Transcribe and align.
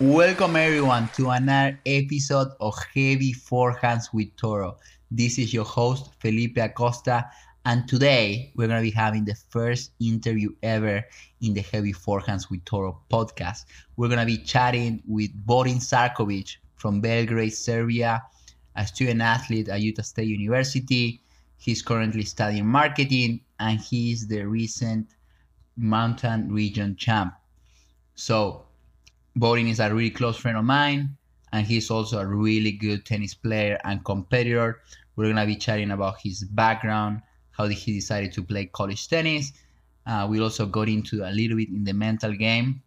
Welcome 0.00 0.56
everyone 0.56 1.10
to 1.16 1.28
another 1.28 1.78
episode 1.84 2.52
of 2.58 2.74
Heavy 2.94 3.34
Forehands 3.34 4.14
with 4.14 4.34
Toro. 4.34 4.78
This 5.10 5.38
is 5.38 5.52
your 5.52 5.66
host 5.66 6.14
Felipe 6.20 6.56
Acosta, 6.56 7.30
and 7.66 7.86
today 7.86 8.50
we're 8.56 8.68
gonna 8.68 8.80
be 8.80 8.92
having 8.92 9.26
the 9.26 9.34
first 9.50 9.92
interview 10.00 10.54
ever 10.62 11.04
in 11.42 11.52
the 11.52 11.60
Heavy 11.60 11.92
Forehands 11.92 12.48
with 12.50 12.64
Toro 12.64 12.98
podcast. 13.10 13.66
We're 13.98 14.08
gonna 14.08 14.24
be 14.24 14.38
chatting 14.38 15.02
with 15.06 15.32
Bodin 15.46 15.80
Zarkovic 15.80 16.56
from 16.76 17.02
Belgrade, 17.02 17.52
Serbia, 17.52 18.22
a 18.76 18.86
student 18.86 19.20
athlete 19.20 19.68
at 19.68 19.82
Utah 19.82 20.00
State 20.00 20.28
University. 20.28 21.20
He's 21.58 21.82
currently 21.82 22.22
studying 22.22 22.66
marketing, 22.66 23.42
and 23.58 23.78
he's 23.78 24.26
the 24.28 24.44
recent 24.44 25.08
mountain 25.76 26.50
region 26.50 26.96
champ. 26.96 27.34
So 28.14 28.64
Bodin 29.40 29.70
is 29.70 29.80
a 29.80 29.88
really 29.92 30.10
close 30.10 30.36
friend 30.36 30.58
of 30.58 30.64
mine, 30.66 31.16
and 31.50 31.66
he's 31.66 31.90
also 31.90 32.18
a 32.18 32.26
really 32.26 32.72
good 32.72 33.06
tennis 33.06 33.32
player 33.32 33.80
and 33.84 34.04
competitor. 34.04 34.82
We're 35.16 35.28
gonna 35.32 35.46
be 35.46 35.56
chatting 35.56 35.92
about 35.92 36.20
his 36.22 36.44
background, 36.44 37.22
how 37.52 37.66
he 37.66 37.94
decided 37.94 38.34
to 38.34 38.42
play 38.42 38.66
college 38.66 39.08
tennis. 39.08 39.52
Uh, 40.04 40.26
we 40.28 40.40
also 40.40 40.66
got 40.66 40.90
into 40.90 41.24
a 41.24 41.32
little 41.32 41.56
bit 41.56 41.70
in 41.70 41.84
the 41.84 41.94
mental 41.94 42.34
game, 42.34 42.82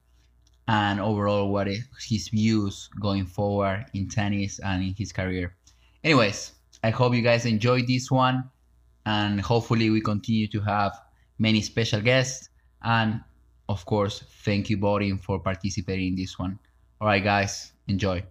and 0.68 1.00
overall 1.00 1.52
what 1.52 1.68
is 1.68 1.88
his 2.08 2.28
views 2.28 2.88
going 3.00 3.26
forward 3.26 3.88
in 3.96 4.08
tennis 4.08 4.60
and 4.60 4.84
in 4.84 4.94
his 4.94 5.12
career. 5.12 5.56
Anyways, 6.04 6.52
I 6.84 6.92
hope 6.92 7.16
you 7.16 7.24
guys 7.24 7.48
enjoyed 7.48 7.88
this 7.88 8.12
one, 8.12 8.48
and 9.08 9.42
hopefully 9.42 9.90
we 9.90 10.02
continue 10.02 10.48
to 10.50 10.60
have 10.62 11.02
many 11.40 11.62
special 11.62 12.00
guests 12.00 12.50
and 12.84 13.22
of 13.74 13.86
course, 13.86 14.24
thank 14.46 14.70
you, 14.70 14.78
Bodin, 14.78 15.20
for 15.20 15.40
participating 15.40 16.10
in 16.10 16.16
this 16.16 16.38
one. 16.38 16.60
All 17.02 17.08
right, 17.08 17.24
guys, 17.24 17.74
enjoy. 17.88 18.24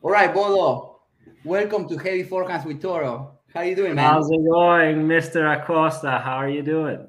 All 0.00 0.10
right, 0.10 0.32
Bodo, 0.32 1.00
welcome 1.44 1.86
to 1.88 1.98
Heavy 1.98 2.24
Forehands 2.24 2.64
with 2.64 2.80
Toro. 2.80 3.38
How 3.52 3.60
you 3.60 3.76
doing, 3.76 3.94
man? 3.94 4.10
How's 4.10 4.30
it 4.30 4.42
going, 4.50 5.06
Mr. 5.06 5.40
Acosta? 5.54 6.18
How 6.18 6.36
are 6.36 6.48
you 6.48 6.62
doing? 6.62 7.06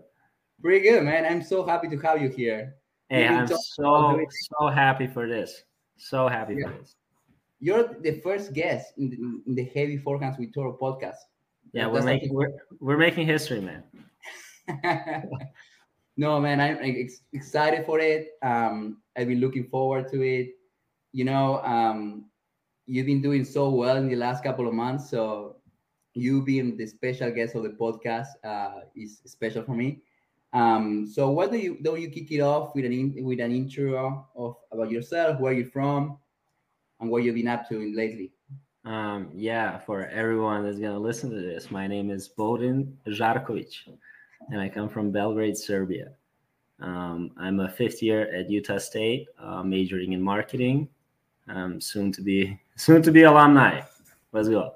Pretty 0.62 0.90
good, 0.90 1.02
man. 1.04 1.26
I'm 1.26 1.42
so 1.42 1.66
happy 1.66 1.88
to 1.88 1.98
have 2.00 2.22
you 2.22 2.28
here. 2.28 2.76
Hey, 3.10 3.26
I'm 3.26 3.48
so 3.48 3.56
so 4.60 4.68
happy 4.68 5.08
for 5.08 5.30
this. 5.30 5.64
So 5.96 6.28
happy 6.28 6.56
yeah. 6.56 6.68
for 6.68 6.74
this. 6.78 6.96
You're 7.62 7.96
the 8.02 8.20
first 8.20 8.52
guest 8.52 8.92
in 8.98 9.10
the, 9.12 9.16
in 9.48 9.56
the 9.56 9.64
Heavy 9.64 9.98
Forehands 9.98 10.38
with 10.38 10.54
Toro 10.54 10.78
podcast. 10.78 11.22
Yeah, 11.72 11.88
we're 11.88 12.04
making 12.04 12.34
we're, 12.34 12.52
we're 12.82 12.98
making 12.98 13.28
history, 13.28 13.62
man. 13.62 13.84
no, 16.18 16.40
man, 16.40 16.60
I'm 16.62 16.78
ex- 16.82 17.22
excited 17.34 17.86
for 17.86 18.00
it. 18.00 18.30
Um, 18.42 19.02
I've 19.18 19.28
been 19.28 19.40
looking 19.40 19.66
forward 19.66 20.10
to 20.12 20.22
it. 20.22 20.56
You 21.12 21.26
know, 21.26 21.62
um, 21.64 22.26
you've 22.86 23.06
been 23.06 23.22
doing 23.22 23.44
so 23.44 23.70
well 23.70 23.98
in 23.98 24.08
the 24.08 24.16
last 24.16 24.44
couple 24.44 24.68
of 24.68 24.74
months. 24.74 25.10
So 25.10 25.58
you 26.14 26.42
being 26.42 26.78
the 26.78 26.88
special 26.88 27.32
guest 27.32 27.56
of 27.56 27.64
the 27.64 27.70
podcast 27.70 28.28
uh, 28.44 28.82
is 28.96 29.22
special 29.26 29.64
for 29.64 29.76
me. 29.76 30.02
Um, 30.54 31.06
so 31.06 31.32
why 31.32 31.48
don't 31.48 31.60
you 31.60 31.78
don't 31.82 32.00
you 32.00 32.10
kick 32.10 32.32
it 32.32 32.40
off 32.40 32.74
with 32.76 32.86
an 32.86 32.94
in, 32.94 33.26
with 33.26 33.42
an 33.42 33.52
intro 33.52 34.26
of 34.36 34.56
about 34.72 34.90
yourself, 34.90 35.40
where 35.42 35.52
you're 35.52 35.66
from, 35.66 36.18
and 37.02 37.10
what 37.10 37.24
you've 37.24 37.36
been 37.36 37.50
up 37.50 37.68
to 37.68 37.94
lately? 37.94 38.32
Um, 38.86 39.32
yeah, 39.34 39.80
for 39.80 40.08
everyone 40.08 40.64
that's 40.64 40.80
gonna 40.80 40.98
listen 40.98 41.30
to 41.32 41.42
this, 41.42 41.72
my 41.72 41.88
name 41.88 42.10
is 42.10 42.30
Bodin 42.30 42.94
Žarkovic 43.06 43.76
and 44.50 44.60
I 44.60 44.70
come 44.70 44.90
from 44.90 45.12
Belgrade, 45.12 45.58
Serbia. 45.58 46.12
Um, 46.80 47.32
I'm 47.38 47.60
a 47.60 47.70
fifth 47.70 48.02
year 48.04 48.34
at 48.34 48.50
Utah 48.50 48.78
State, 48.78 49.28
uh, 49.40 49.64
majoring 49.64 50.14
in 50.14 50.22
marketing. 50.22 50.90
Um, 51.48 51.80
soon 51.80 52.12
to 52.14 52.22
be 52.22 52.60
soon 52.76 53.02
to 53.04 53.12
be 53.12 53.24
alumni. 53.24 53.82
Let's 54.32 54.50
go. 54.50 54.74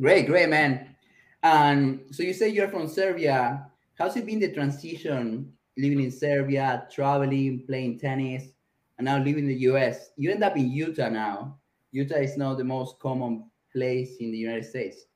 Great, 0.00 0.26
great, 0.26 0.48
man. 0.48 0.94
And 1.42 2.00
so 2.10 2.22
you 2.22 2.34
say 2.34 2.48
you're 2.48 2.68
from 2.68 2.88
Serbia. 2.88 3.66
How's 3.98 4.16
it 4.16 4.26
been 4.26 4.40
the 4.40 4.52
transition 4.52 5.52
living 5.76 6.00
in 6.00 6.10
Serbia, 6.10 6.86
traveling, 6.92 7.64
playing 7.66 7.98
tennis, 7.98 8.48
and 8.98 9.06
now 9.06 9.18
living 9.18 9.44
in 9.44 9.48
the 9.48 9.60
US? 9.70 10.10
You 10.16 10.30
end 10.30 10.44
up 10.44 10.56
in 10.56 10.70
Utah 10.70 11.08
now. 11.08 11.58
Utah 11.92 12.16
is 12.16 12.36
now 12.36 12.54
the 12.54 12.64
most 12.64 12.98
common 12.98 13.50
place 13.72 14.16
in 14.20 14.30
the 14.30 14.38
United 14.38 14.64
States. 14.64 15.06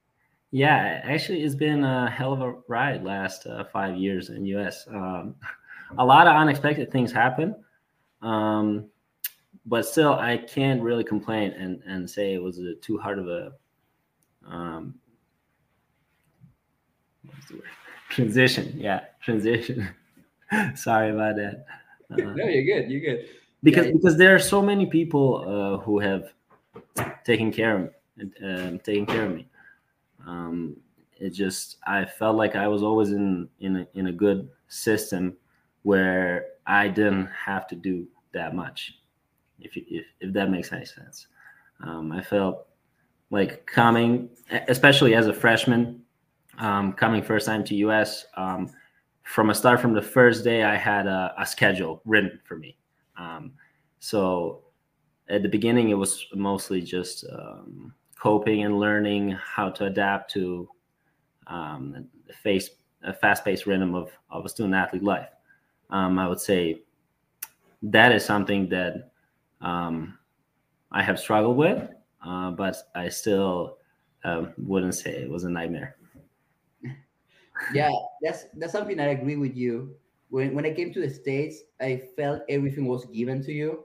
Yeah, 0.55 1.01
actually, 1.03 1.43
it's 1.43 1.57
been 1.57 1.83
a 1.83 2.09
hell 2.09 2.33
of 2.33 2.41
a 2.41 2.55
ride 2.69 3.03
last 3.03 3.45
uh, 3.45 3.65
five 3.65 3.97
years 3.97 4.31
in 4.31 4.47
US. 4.47 4.87
Um, 4.87 5.35
a 5.99 6.05
lot 6.05 6.29
of 6.29 6.37
unexpected 6.37 6.93
things 6.93 7.11
happen, 7.11 7.57
um, 8.23 8.87
but 9.67 9.85
still, 9.85 10.13
I 10.13 10.37
can't 10.37 10.81
really 10.81 11.03
complain 11.03 11.51
and, 11.59 11.83
and 11.89 12.09
say 12.09 12.35
it 12.35 12.41
was 12.41 12.61
a, 12.61 12.77
too 12.77 12.97
hard 12.99 13.19
of 13.19 13.27
a 13.27 13.53
um, 14.47 14.95
transition. 18.09 18.75
Yeah, 18.77 19.01
transition. 19.21 19.89
Sorry 20.77 21.11
about 21.11 21.35
that. 21.35 21.67
Uh, 22.13 22.17
no, 22.37 22.45
you're 22.47 22.63
good. 22.63 22.93
You're 22.93 23.01
good. 23.01 23.27
Because 23.65 23.87
yeah, 23.87 23.93
because 23.93 24.17
there 24.17 24.33
are 24.37 24.39
so 24.39 24.63
many 24.63 24.87
people 24.87 25.45
uh, 25.49 25.83
who 25.83 25.99
have 25.99 26.33
taken 27.25 27.51
care 27.51 27.77
of 27.77 27.91
um, 28.41 28.79
taken 28.79 29.05
care 29.05 29.25
of 29.25 29.35
me 29.35 29.49
um, 30.27 30.77
it 31.19 31.31
just 31.31 31.79
I 31.87 32.05
felt 32.05 32.37
like 32.37 32.57
I 32.57 32.69
was 32.69 32.83
always 32.83 33.11
in 33.11 33.49
in 33.61 33.77
a, 33.77 33.87
in 33.95 34.07
a 34.09 34.13
good 34.13 34.49
system 34.69 35.37
where 35.83 36.47
I 36.67 36.89
didn't 36.89 37.27
have 37.27 37.67
to 37.69 37.77
do 37.77 38.07
that 38.33 38.55
much, 38.55 38.99
if 39.61 39.77
if 39.77 40.05
if 40.21 40.33
that 40.33 40.51
makes 40.51 40.73
any 40.73 40.85
sense. 40.85 41.27
Um, 41.83 42.13
I 42.13 42.23
felt 42.23 42.67
like 43.31 43.67
coming, 43.67 44.29
especially 44.69 45.15
as 45.15 45.27
a 45.27 45.33
freshman, 45.33 46.03
um, 46.59 46.93
coming 46.93 47.23
first 47.23 47.47
time 47.47 47.65
to 47.65 47.75
US. 47.77 48.27
Um, 48.37 48.71
from 49.23 49.51
a 49.51 49.55
start, 49.55 49.81
from 49.81 49.95
the 49.95 50.03
first 50.03 50.45
day, 50.45 50.65
I 50.65 50.77
had 50.77 51.07
a, 51.07 51.35
a 51.39 51.47
schedule 51.47 52.03
written 52.05 52.39
for 52.45 52.57
me. 52.57 52.77
Um, 53.17 53.53
so 53.99 54.65
at 55.29 55.43
the 55.43 55.49
beginning, 55.49 55.89
it 55.89 55.95
was 55.95 56.27
mostly 56.35 56.83
just 56.83 57.25
um, 57.33 57.95
coping 58.25 58.65
and 58.65 58.81
learning 58.81 59.33
how 59.33 59.69
to 59.69 59.85
adapt 59.85 60.31
to 60.33 60.67
um, 61.47 62.09
the 62.27 62.33
face, 62.33 62.71
a 63.03 63.13
fast-paced 63.13 63.67
rhythm 63.67 63.95
of, 63.95 64.11
of 64.31 64.47
a 64.47 64.49
student 64.49 64.75
athlete 64.75 65.03
life. 65.03 65.29
Um, 65.91 66.19
I 66.19 66.27
would 66.27 66.41
say 66.41 66.85
that 67.83 68.13
is 68.13 68.25
something 68.25 68.67
that 68.71 69.11
um, 69.61 70.17
I 70.91 71.03
have 71.03 71.19
struggled 71.19 71.59
with, 71.59 71.87
uh, 72.25 72.53
but 72.53 72.77
I 72.95 73.11
still 73.11 73.77
uh, 74.25 74.47
wouldn't 74.57 74.95
say 74.95 75.11
it 75.11 75.29
was 75.29 75.45
a 75.45 75.51
nightmare. 75.51 75.97
Yeah, 77.75 77.91
that's 78.23 78.47
that's 78.57 78.73
something 78.73 78.99
I 79.01 79.09
agree 79.09 79.37
with 79.37 79.55
you. 79.55 79.95
When 80.31 80.55
when 80.55 80.65
I 80.65 80.73
came 80.73 80.95
to 80.95 81.01
the 81.01 81.11
states, 81.11 81.61
I 81.79 82.03
felt 82.17 82.41
everything 82.49 82.87
was 82.87 83.05
given 83.05 83.45
to 83.45 83.53
you. 83.53 83.85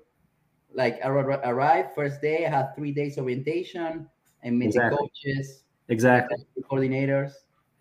Like 0.73 1.03
I 1.03 1.09
arrived 1.09 1.93
first 1.93 2.21
day, 2.21 2.45
I 2.45 2.49
had 2.49 2.73
three 2.73 2.93
days 2.93 3.17
orientation 3.17 4.07
and 4.43 4.57
meet 4.57 4.67
exactly. 4.67 4.97
the 4.97 5.31
coaches, 5.31 5.63
exactly, 5.89 6.37
the 6.55 6.63
coordinators. 6.63 7.31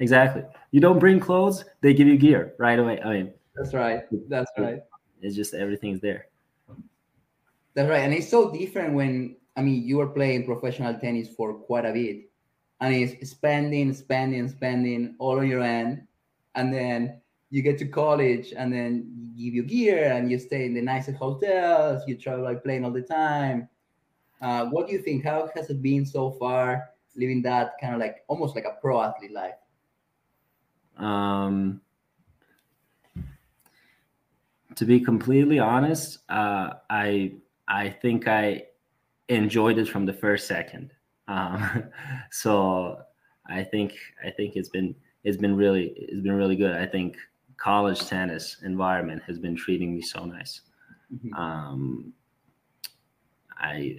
Exactly. 0.00 0.42
You 0.70 0.80
don't 0.80 0.98
bring 0.98 1.20
clothes; 1.20 1.64
they 1.80 1.92
give 1.94 2.06
you 2.06 2.16
gear 2.16 2.54
right 2.58 2.78
away. 2.78 3.00
I 3.00 3.12
mean, 3.12 3.32
that's 3.54 3.74
right. 3.74 4.02
That's 4.28 4.50
right. 4.58 4.80
It's 5.20 5.34
just 5.34 5.54
everything's 5.54 6.00
there. 6.00 6.26
That's 7.74 7.88
right, 7.88 8.00
and 8.00 8.14
it's 8.14 8.28
so 8.28 8.50
different 8.52 8.94
when 8.94 9.36
I 9.56 9.62
mean 9.62 9.82
you 9.86 9.98
were 9.98 10.08
playing 10.08 10.44
professional 10.46 10.94
tennis 10.94 11.28
for 11.28 11.54
quite 11.54 11.84
a 11.84 11.92
bit, 11.92 12.30
and 12.80 12.94
it's 12.94 13.30
spending, 13.30 13.92
spending, 13.92 14.48
spending 14.48 15.16
all 15.18 15.38
on 15.38 15.48
your 15.48 15.62
end, 15.62 16.06
and 16.54 16.72
then 16.72 17.20
you 17.50 17.62
get 17.62 17.78
to 17.78 17.86
college, 17.86 18.52
and 18.56 18.72
then 18.72 19.32
you 19.34 19.50
give 19.50 19.54
you 19.54 19.62
gear, 19.64 20.12
and 20.12 20.30
you 20.30 20.38
stay 20.38 20.66
in 20.66 20.74
the 20.74 20.82
nicest 20.82 21.18
hotels, 21.18 22.02
you 22.06 22.16
travel 22.16 22.44
like 22.44 22.62
playing 22.62 22.84
all 22.84 22.90
the 22.90 23.02
time, 23.02 23.68
uh, 24.40 24.66
what 24.66 24.86
do 24.86 24.92
you 24.92 25.02
think? 25.02 25.24
How 25.24 25.50
has 25.54 25.70
it 25.70 25.82
been 25.82 26.06
so 26.06 26.32
far 26.32 26.90
living 27.16 27.42
that 27.42 27.72
kind 27.80 27.94
of 27.94 28.00
like 28.00 28.24
almost 28.28 28.54
like 28.54 28.64
a 28.64 28.80
pro 28.80 29.02
athlete 29.02 29.32
life? 29.32 29.54
Um, 30.96 31.80
to 34.74 34.84
be 34.84 35.00
completely 35.00 35.58
honest, 35.58 36.18
uh, 36.28 36.74
I 36.90 37.34
I 37.66 37.90
think 37.90 38.28
I 38.28 38.64
enjoyed 39.28 39.78
it 39.78 39.88
from 39.88 40.06
the 40.06 40.12
first 40.12 40.46
second. 40.46 40.92
Um, 41.26 41.84
so 42.30 42.98
I 43.46 43.64
think 43.64 43.94
I 44.24 44.30
think 44.30 44.56
it's 44.56 44.68
been 44.68 44.94
it's 45.24 45.36
been 45.36 45.56
really 45.56 45.92
it's 45.96 46.22
been 46.22 46.34
really 46.34 46.56
good. 46.56 46.76
I 46.76 46.86
think 46.86 47.16
college 47.56 48.06
tennis 48.06 48.58
environment 48.62 49.22
has 49.26 49.38
been 49.38 49.56
treating 49.56 49.94
me 49.94 50.00
so 50.00 50.24
nice. 50.24 50.60
Mm-hmm. 51.12 51.34
Um, 51.34 52.12
I 53.58 53.98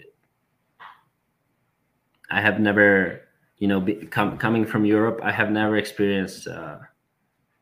I 2.29 2.41
have 2.41 2.59
never, 2.59 3.21
you 3.57 3.67
know, 3.67 3.79
be, 3.81 3.95
com- 4.07 4.37
coming 4.37 4.65
from 4.65 4.85
Europe, 4.85 5.19
I 5.23 5.31
have 5.31 5.51
never 5.51 5.77
experienced 5.77 6.47
uh, 6.47 6.77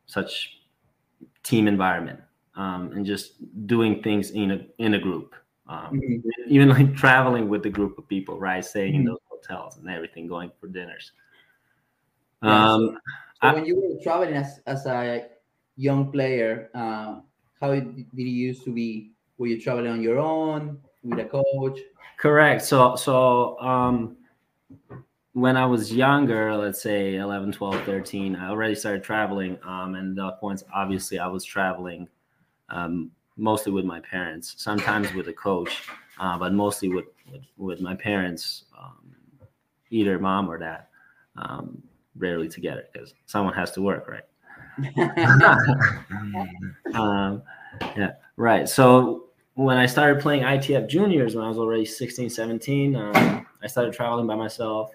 such 0.06 0.62
team 1.44 1.68
environment. 1.68 2.20
um, 2.58 2.92
and 2.94 3.06
just 3.06 3.38
doing 3.68 4.02
things 4.02 4.32
in 4.32 4.50
a 4.50 4.60
in 4.80 4.96
a 4.96 5.00
group. 5.00 5.36
Um, 5.70 5.94
Mhm. 6.02 6.24
Even 6.48 6.70
like 6.70 6.96
traveling 6.96 7.50
with 7.50 7.64
a 7.68 7.70
group 7.70 7.98
of 8.00 8.08
people, 8.08 8.40
right? 8.40 8.66
Staying 8.66 8.96
in 8.96 9.02
Mhm. 9.04 9.10
those 9.14 9.22
hotels 9.30 9.78
and 9.78 9.88
everything, 9.90 10.26
going 10.28 10.50
for 10.60 10.68
dinners. 10.68 11.12
Um, 12.42 12.98
So 13.42 13.48
I- 13.48 13.54
when 13.54 13.66
you 13.66 13.76
were 13.78 14.02
traveling 14.02 14.34
as, 14.34 14.60
as 14.66 14.86
a 14.88 15.30
young 15.76 16.12
player, 16.12 16.70
uh, 16.74 17.22
how 17.62 17.74
did 17.76 17.94
did 17.96 18.26
you 18.26 18.50
used 18.50 18.64
to 18.66 18.74
be? 18.74 19.12
Were 19.38 19.46
you 19.48 19.62
traveling 19.62 19.92
on 19.92 20.02
your 20.02 20.18
own 20.18 20.82
with 21.04 21.20
a 21.20 21.26
coach? 21.26 21.78
Correct. 22.18 22.62
So 22.64 22.96
so 22.96 23.60
um 23.62 24.17
when 25.38 25.56
I 25.56 25.68
was 25.68 25.94
younger, 25.94 26.56
let's 26.56 26.82
say 26.82 27.18
11, 27.18 27.52
12, 27.52 27.84
13, 27.84 28.36
I 28.36 28.50
already 28.50 28.74
started 28.74 29.04
traveling. 29.04 29.60
Um, 29.64 29.94
and 29.94 30.18
at 30.20 30.40
points, 30.40 30.64
obviously, 30.74 31.20
I 31.20 31.28
was 31.28 31.44
traveling 31.46 32.08
um, 32.70 33.12
mostly 33.36 33.72
with 33.72 33.86
my 33.86 34.00
parents, 34.00 34.56
sometimes 34.58 35.14
with 35.14 35.28
a 35.28 35.34
coach, 35.34 35.84
uh, 36.20 36.40
but 36.40 36.54
mostly 36.54 36.90
with, 36.90 37.06
with, 37.32 37.44
with 37.56 37.82
my 37.82 37.94
parents, 37.96 38.64
um, 38.76 39.14
either 39.92 40.18
mom 40.18 40.50
or 40.50 40.58
dad, 40.58 40.86
um, 41.36 41.84
rarely 42.18 42.50
together 42.50 42.86
because 42.92 43.14
someone 43.28 43.54
has 43.54 43.70
to 43.74 43.82
work, 43.84 44.08
right? 44.08 44.24
um, 46.96 47.44
yeah, 47.96 48.14
right. 48.38 48.68
So 48.68 49.27
when 49.58 49.78
I 49.78 49.88
started 49.88 50.22
playing 50.22 50.44
ITF 50.44 50.88
juniors, 50.88 51.36
when 51.36 51.44
I 51.44 51.48
was 51.48 51.58
already 51.58 51.84
16, 51.84 52.30
17, 52.30 52.96
um, 52.96 53.48
I 53.64 53.66
started 53.66 53.92
traveling 53.92 54.28
by 54.28 54.36
myself 54.36 54.92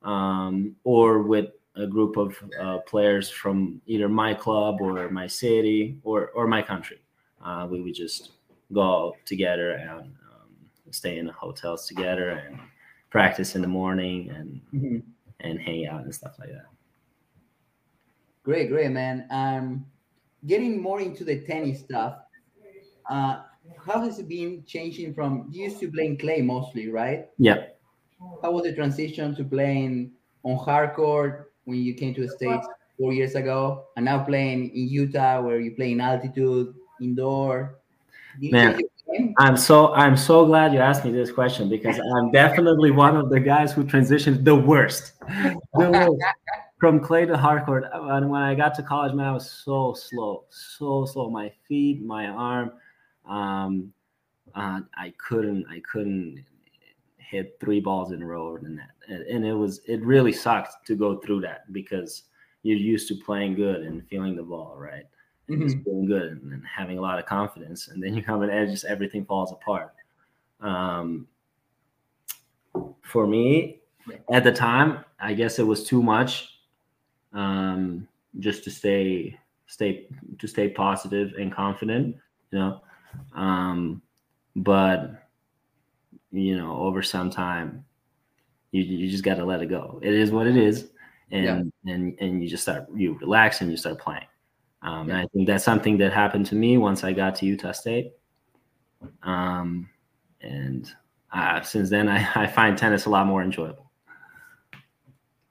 um, 0.00 0.74
or 0.82 1.20
with 1.22 1.50
a 1.76 1.86
group 1.86 2.16
of 2.16 2.34
uh, 2.58 2.78
players 2.86 3.28
from 3.28 3.82
either 3.86 4.08
my 4.08 4.32
club 4.32 4.80
or 4.80 5.10
my 5.10 5.26
city 5.26 5.98
or, 6.04 6.28
or 6.30 6.46
my 6.46 6.62
country. 6.62 7.02
Uh, 7.44 7.68
we 7.70 7.82
would 7.82 7.94
just 7.94 8.30
go 8.72 9.14
together 9.26 9.72
and 9.72 9.90
um, 10.00 10.48
stay 10.90 11.18
in 11.18 11.26
the 11.26 11.32
hotels 11.32 11.86
together 11.86 12.30
and 12.30 12.58
practice 13.10 13.56
in 13.56 13.60
the 13.60 13.68
morning 13.68 14.30
and, 14.30 14.60
Mhm. 14.72 15.02
and 15.40 15.60
hang 15.60 15.86
out 15.86 16.04
and 16.04 16.14
stuff 16.14 16.38
like 16.38 16.48
that. 16.48 16.64
Great, 18.42 18.70
great, 18.70 18.90
man. 18.90 19.26
Um, 19.30 19.84
getting 20.46 20.80
more 20.80 20.98
into 21.00 21.24
the 21.24 21.40
tennis 21.40 21.80
stuff, 21.80 22.20
uh, 23.10 23.42
how 23.84 24.00
has 24.00 24.18
it 24.18 24.28
been 24.28 24.64
changing 24.66 25.14
from 25.14 25.48
you 25.50 25.64
used 25.64 25.80
to 25.80 25.90
playing 25.90 26.18
clay 26.18 26.42
mostly, 26.42 26.88
right? 26.88 27.28
Yeah. 27.38 27.66
How 28.42 28.52
was 28.52 28.64
the 28.64 28.72
transition 28.72 29.34
to 29.36 29.44
playing 29.44 30.12
on 30.44 30.56
hard 30.56 30.94
court 30.94 31.52
when 31.64 31.78
you 31.78 31.94
came 31.94 32.14
to 32.14 32.22
the 32.22 32.28
States 32.28 32.66
four 32.98 33.12
years 33.12 33.34
ago, 33.34 33.86
and 33.96 34.04
now 34.04 34.22
playing 34.22 34.70
in 34.70 34.88
Utah 34.88 35.40
where 35.40 35.60
you 35.60 35.72
play 35.72 35.92
in 35.92 36.00
altitude, 36.00 36.74
indoor? 37.00 37.78
Man. 38.38 38.72
change 38.72 38.90
your 39.06 39.16
game? 39.18 39.34
I'm 39.38 39.56
so 39.56 39.92
I'm 39.94 40.16
so 40.16 40.46
glad 40.46 40.72
you 40.72 40.78
asked 40.78 41.04
me 41.04 41.12
this 41.12 41.32
question 41.32 41.68
because 41.68 41.98
I'm 41.98 42.30
definitely 42.30 42.90
one 42.90 43.16
of 43.16 43.28
the 43.28 43.40
guys 43.40 43.72
who 43.72 43.84
transitioned 43.84 44.44
the 44.44 44.54
worst, 44.54 45.18
the 45.74 45.90
worst 45.90 46.22
from 46.78 47.00
clay 47.00 47.26
to 47.26 47.36
hard 47.36 47.64
court. 47.64 47.84
And 47.92 48.30
when 48.30 48.42
I 48.42 48.54
got 48.54 48.74
to 48.76 48.82
college, 48.82 49.14
man, 49.14 49.26
I 49.26 49.32
was 49.32 49.50
so 49.50 49.94
slow, 49.94 50.44
so 50.50 51.06
slow. 51.06 51.30
My 51.30 51.52
feet, 51.68 52.02
my 52.02 52.26
arm, 52.26 52.72
um, 53.28 53.92
uh, 54.54 54.80
I 54.96 55.12
couldn't, 55.18 55.66
I 55.68 55.80
couldn't 55.80 56.44
hit 57.18 57.56
three 57.60 57.80
balls 57.80 58.12
in 58.12 58.22
a 58.22 58.26
row 58.26 58.56
in 58.56 58.76
that, 58.76 58.90
and, 59.08 59.22
and 59.22 59.46
it 59.46 59.54
was 59.54 59.80
it 59.86 60.02
really 60.02 60.32
sucked 60.32 60.86
to 60.86 60.94
go 60.94 61.16
through 61.18 61.40
that 61.42 61.72
because 61.72 62.24
you're 62.62 62.76
used 62.76 63.08
to 63.08 63.14
playing 63.14 63.54
good 63.54 63.82
and 63.82 64.06
feeling 64.08 64.36
the 64.36 64.42
ball 64.42 64.76
right 64.76 65.04
and 65.48 65.62
just 65.62 65.84
feeling 65.84 66.06
good 66.06 66.32
and, 66.32 66.52
and 66.52 66.62
having 66.64 66.98
a 66.98 67.00
lot 67.00 67.18
of 67.18 67.26
confidence. 67.26 67.88
And 67.88 68.02
then 68.02 68.14
you 68.14 68.22
come 68.22 68.42
in 68.42 68.50
and 68.50 68.70
just 68.70 68.84
everything 68.84 69.24
falls 69.24 69.52
apart. 69.52 69.92
Um, 70.60 71.26
for 73.02 73.26
me, 73.26 73.80
at 74.30 74.44
the 74.44 74.52
time, 74.52 75.04
I 75.20 75.34
guess 75.34 75.58
it 75.58 75.66
was 75.66 75.84
too 75.84 76.02
much. 76.02 76.48
Um, 77.32 78.08
just 78.38 78.64
to 78.64 78.70
stay, 78.70 79.38
stay, 79.66 80.06
to 80.38 80.46
stay 80.46 80.68
positive 80.68 81.32
and 81.38 81.52
confident, 81.52 82.16
you 82.50 82.58
know. 82.58 82.80
Um, 83.34 84.02
but 84.56 85.28
you 86.30 86.56
know, 86.56 86.76
over 86.76 87.02
some 87.02 87.30
time, 87.30 87.84
you 88.70 88.82
you 88.82 89.10
just 89.10 89.24
got 89.24 89.36
to 89.36 89.44
let 89.44 89.62
it 89.62 89.66
go. 89.66 90.00
It 90.02 90.14
is 90.14 90.30
what 90.30 90.46
it 90.46 90.56
is, 90.56 90.90
and 91.30 91.72
and 91.86 92.16
and 92.20 92.42
you 92.42 92.48
just 92.48 92.62
start 92.62 92.86
you 92.94 93.18
relax 93.18 93.60
and 93.60 93.70
you 93.70 93.76
start 93.76 93.98
playing. 93.98 94.26
Um, 94.82 95.10
And 95.10 95.18
I 95.18 95.26
think 95.28 95.46
that's 95.46 95.64
something 95.64 95.96
that 95.98 96.12
happened 96.12 96.46
to 96.46 96.54
me 96.54 96.76
once 96.76 97.04
I 97.04 97.12
got 97.12 97.36
to 97.36 97.46
Utah 97.46 97.72
State. 97.72 98.12
Um, 99.22 99.88
and 100.40 100.92
uh, 101.32 101.62
since 101.62 101.88
then, 101.88 102.08
I, 102.08 102.26
I 102.34 102.46
find 102.46 102.76
tennis 102.76 103.06
a 103.06 103.10
lot 103.10 103.26
more 103.26 103.42
enjoyable. 103.42 103.90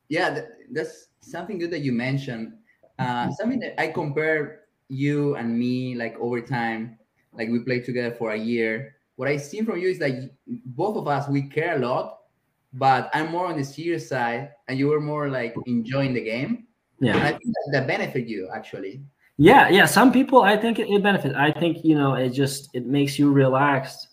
Yeah, 0.10 0.34
th- 0.34 0.46
that's 0.72 1.08
something 1.22 1.58
good 1.58 1.72
that 1.72 1.80
you 1.80 1.94
mentioned. 1.94 2.54
Uh, 3.00 3.32
something 3.32 3.60
that 3.60 3.80
I 3.82 3.88
compare 3.88 4.62
you 4.90 5.36
and 5.36 5.58
me 5.58 5.96
like 5.96 6.20
over 6.20 6.42
time, 6.42 7.00
like 7.34 7.50
we 7.50 7.60
played 7.60 7.86
together 7.86 8.14
for 8.16 8.32
a 8.32 8.38
year. 8.38 8.96
What 9.16 9.28
I 9.28 9.38
see 9.38 9.62
from 9.62 9.80
you 9.80 9.90
is 9.90 10.00
that 10.00 10.32
both 10.48 10.98
of 10.98 11.08
us 11.08 11.28
we 11.30 11.44
care 11.44 11.76
a 11.76 11.80
lot, 11.80 12.20
but 12.74 13.10
I'm 13.14 13.32
more 13.32 13.48
on 13.48 13.58
the 13.58 13.64
serious 13.64 14.08
side, 14.10 14.52
and 14.68 14.78
you 14.80 14.88
were 14.88 15.02
more 15.02 15.30
like 15.30 15.54
enjoying 15.66 16.14
the 16.14 16.22
game. 16.24 16.68
And 17.00 17.08
Yeah, 17.08 17.18
I 17.18 17.32
think 17.32 17.44
that, 17.44 17.70
that 17.74 17.88
benefit 17.88 18.28
you 18.28 18.50
actually. 18.54 19.02
yeah, 19.38 19.70
yeah. 19.70 19.86
Some 19.86 20.12
people, 20.12 20.42
I 20.44 20.56
think 20.58 20.80
it, 20.80 20.88
it 20.90 21.02
benefits. 21.04 21.36
I 21.36 21.52
think 21.52 21.84
you 21.84 21.96
know, 21.96 22.14
it 22.16 22.30
just 22.30 22.70
it 22.74 22.86
makes 22.86 23.18
you 23.20 23.32
relaxed 23.32 24.08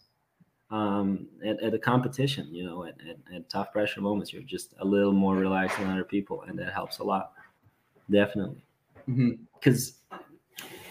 um, 0.70 1.26
at, 1.44 1.61
at 1.62 1.75
a 1.75 1.79
competition. 1.79 2.49
You 2.50 2.65
know, 2.65 2.85
at, 2.85 2.97
at, 3.09 3.35
at 3.35 3.49
tough 3.49 3.73
pressure 3.73 4.00
moments, 4.00 4.32
you're 4.32 4.43
just 4.43 4.75
a 4.81 4.85
little 4.85 5.12
more 5.12 5.37
relaxed 5.37 5.79
than 5.79 5.88
other 5.91 6.05
people, 6.05 6.43
and 6.49 6.59
that 6.59 6.73
helps 6.73 6.99
a 6.99 7.05
lot. 7.05 7.32
Definitely. 8.11 8.62
Mhm. 9.09 9.38
because 9.55 10.00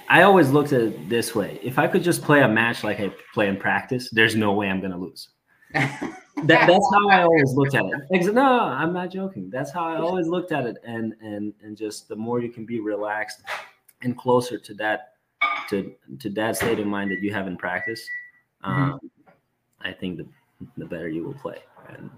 I 0.10 0.22
always 0.24 0.50
looked 0.50 0.74
at 0.74 0.82
it 0.82 1.10
this 1.10 1.36
way: 1.36 1.60
if 1.64 1.78
I 1.80 1.88
could 1.88 2.04
just 2.04 2.22
play 2.22 2.42
a 2.42 2.48
match 2.48 2.84
like 2.84 3.00
I 3.00 3.12
play 3.34 3.48
in 3.48 3.58
practice, 3.58 4.10
there's 4.12 4.36
no 4.36 4.54
way 4.54 4.70
I'm 4.70 4.82
gonna 4.82 4.98
lose. 4.98 5.30
That, 6.44 6.68
that's 6.68 6.88
how 6.94 7.10
I 7.10 7.24
always 7.24 7.52
looked 7.56 7.74
at 7.74 7.84
it. 7.84 8.32
No, 8.32 8.60
I'm 8.60 8.94
not 8.94 9.10
joking. 9.10 9.50
That's 9.50 9.72
how 9.72 9.86
I 9.88 9.98
always 9.98 10.28
looked 10.28 10.52
at 10.52 10.68
it, 10.68 10.78
and 10.86 11.16
and 11.20 11.52
and 11.64 11.76
just 11.76 12.08
the 12.08 12.16
more 12.16 12.40
you 12.40 12.50
can 12.50 12.64
be 12.64 12.80
relaxed 12.80 13.42
and 14.04 14.16
closer 14.16 14.60
to 14.60 14.74
that 14.76 15.14
to 15.70 15.96
to 16.20 16.30
that 16.30 16.56
state 16.56 16.80
of 16.80 16.86
mind 16.86 17.10
that 17.10 17.22
you 17.22 17.34
have 17.34 17.48
in 17.48 17.58
practice, 17.58 18.08
um, 18.64 19.00
I 19.82 19.92
think 19.92 20.18
the 20.18 20.28
the 20.78 20.86
better 20.86 21.10
you 21.10 21.24
will 21.24 21.34
play. 21.34 21.58
And 21.90 22.12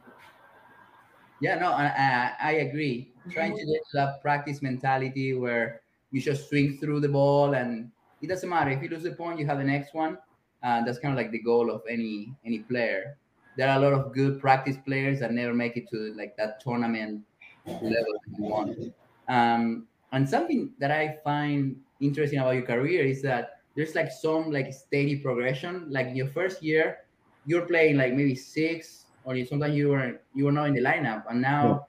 Yeah, 1.40 1.56
no, 1.56 1.72
I, 1.72 1.86
I, 1.86 2.34
I 2.42 2.52
agree. 2.68 3.13
Trying 3.32 3.56
to 3.56 3.66
get 3.66 3.82
that 3.94 4.22
practice 4.22 4.62
mentality 4.62 5.34
where 5.34 5.82
you 6.12 6.22
just 6.22 6.50
swing 6.50 6.78
through 6.78 7.00
the 7.00 7.10
ball 7.10 7.54
and 7.54 7.92
it 8.22 8.28
doesn't 8.28 8.50
matter 8.50 8.72
if 8.72 8.82
you 8.84 8.89
lose 8.89 9.04
the 9.04 9.12
point, 9.12 9.39
you 9.39 9.46
have 9.46 9.60
the 9.60 9.63
next 9.63 9.94
one. 9.94 10.18
Uh, 10.62 10.84
that's 10.84 11.00
kind 11.00 11.13
of 11.13 11.18
like 11.18 11.32
the 11.32 11.39
goal 11.39 11.72
of 11.72 11.82
any 11.89 12.34
any 12.46 12.60
player. 12.60 13.18
There 13.58 13.70
are 13.70 13.78
a 13.78 13.82
lot 13.82 13.94
of 13.94 14.13
good 14.13 14.39
practice 14.39 14.78
players 14.86 15.20
that 15.22 15.32
never 15.32 15.54
make 15.54 15.78
it 15.78 15.89
to 15.89 16.13
like 16.16 16.36
that 16.38 16.60
tournament 16.60 17.24
level 17.66 17.92
that 17.92 18.38
you 18.38 18.44
want. 18.44 18.94
Um, 19.28 19.88
and 20.12 20.28
something 20.28 20.72
that 20.80 20.92
I 20.92 21.18
find 21.24 21.78
interesting 22.00 22.39
about 22.39 22.56
your 22.56 22.66
career 22.66 23.04
is 23.04 23.22
that 23.22 23.62
there's 23.75 23.96
like 23.96 24.12
some 24.12 24.51
like 24.51 24.74
steady 24.74 25.18
progression. 25.18 25.86
Like 25.89 26.08
in 26.08 26.16
your 26.16 26.28
first 26.28 26.62
year, 26.63 27.00
you're 27.46 27.66
playing 27.66 27.98
like 27.98 28.13
maybe 28.13 28.36
six, 28.36 29.06
or 29.24 29.36
you, 29.36 29.46
sometimes 29.46 29.75
you 29.75 29.89
were 29.89 30.20
you 30.34 30.46
were 30.46 30.51
not 30.51 30.68
in 30.68 30.74
the 30.74 30.82
lineup, 30.82 31.24
and 31.30 31.42
now 31.42 31.88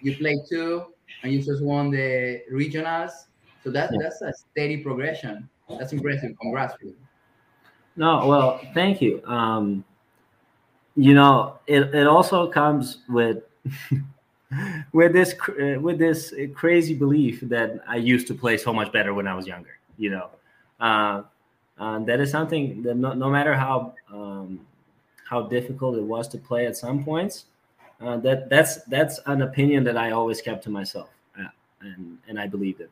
you 0.00 0.16
play 0.16 0.36
two, 0.48 0.86
and 1.22 1.32
you 1.32 1.42
just 1.42 1.62
won 1.62 1.90
the 1.90 2.42
regionals. 2.52 3.10
So 3.66 3.72
that's 3.72 3.92
Yeah. 3.92 3.98
that's 4.00 4.22
a 4.22 4.32
steady 4.32 4.76
progression. 4.76 5.48
That's 5.68 5.92
impressive. 5.92 6.38
Congrats. 6.40 6.74
No, 7.96 8.24
well, 8.28 8.60
thank 8.74 9.02
you. 9.02 9.20
Um, 9.26 9.84
you 10.94 11.14
know, 11.14 11.58
it, 11.66 11.92
it 11.92 12.06
also 12.06 12.46
comes 12.48 12.98
with 13.08 13.42
with 14.92 15.12
this 15.12 15.34
uh, 15.48 15.80
with 15.80 15.98
this 15.98 16.32
crazy 16.54 16.94
belief 16.94 17.40
that 17.40 17.80
I 17.88 17.96
used 17.96 18.28
to 18.28 18.34
play 18.34 18.56
so 18.56 18.72
much 18.72 18.92
better 18.92 19.12
when 19.14 19.26
I 19.26 19.34
was 19.34 19.48
younger. 19.48 19.80
You 19.98 20.10
know, 20.10 20.30
uh, 20.78 21.22
uh, 21.76 21.98
that 22.04 22.20
is 22.20 22.30
something 22.30 22.82
that 22.82 22.96
no, 22.96 23.14
no 23.14 23.28
matter 23.28 23.54
how 23.54 23.94
um, 24.12 24.60
how 25.28 25.42
difficult 25.42 25.96
it 25.96 26.04
was 26.04 26.28
to 26.28 26.38
play 26.38 26.66
at 26.66 26.76
some 26.76 27.02
points, 27.02 27.46
uh, 28.00 28.16
that 28.18 28.48
that's 28.48 28.84
that's 28.84 29.18
an 29.26 29.42
opinion 29.42 29.82
that 29.84 29.96
I 29.96 30.12
always 30.12 30.40
kept 30.40 30.62
to 30.64 30.70
myself, 30.70 31.08
uh, 31.36 31.48
and 31.80 32.18
and 32.28 32.38
I 32.38 32.46
believed 32.46 32.80
it. 32.80 32.90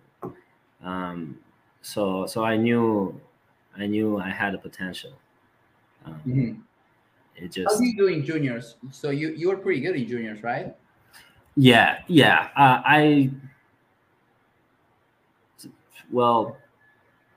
Um, 0.85 1.38
so 1.83 2.26
so 2.26 2.45
I 2.45 2.57
knew 2.57 3.21
I 3.76 3.87
knew 3.87 4.19
I 4.19 4.31
had 4.31 4.55
a 4.55 4.59
potential. 4.59 5.12
Um, 6.05 6.21
Mhm. 6.26 6.61
It 7.37 7.43
How 7.43 7.49
just 7.49 7.79
do 7.81 7.85
you 7.87 7.97
do 7.97 8.07
in 8.07 8.25
juniors? 8.25 8.76
So 8.93 9.11
you 9.11 9.31
you 9.31 9.49
were 9.49 9.57
pretty 9.57 9.81
good 9.81 9.97
in 9.97 10.07
juniors, 10.07 10.43
right? 10.43 10.75
yeah 11.57 12.00
yeah 12.09 12.49
uh, 12.57 12.83
I 12.85 13.31
well 16.11 16.57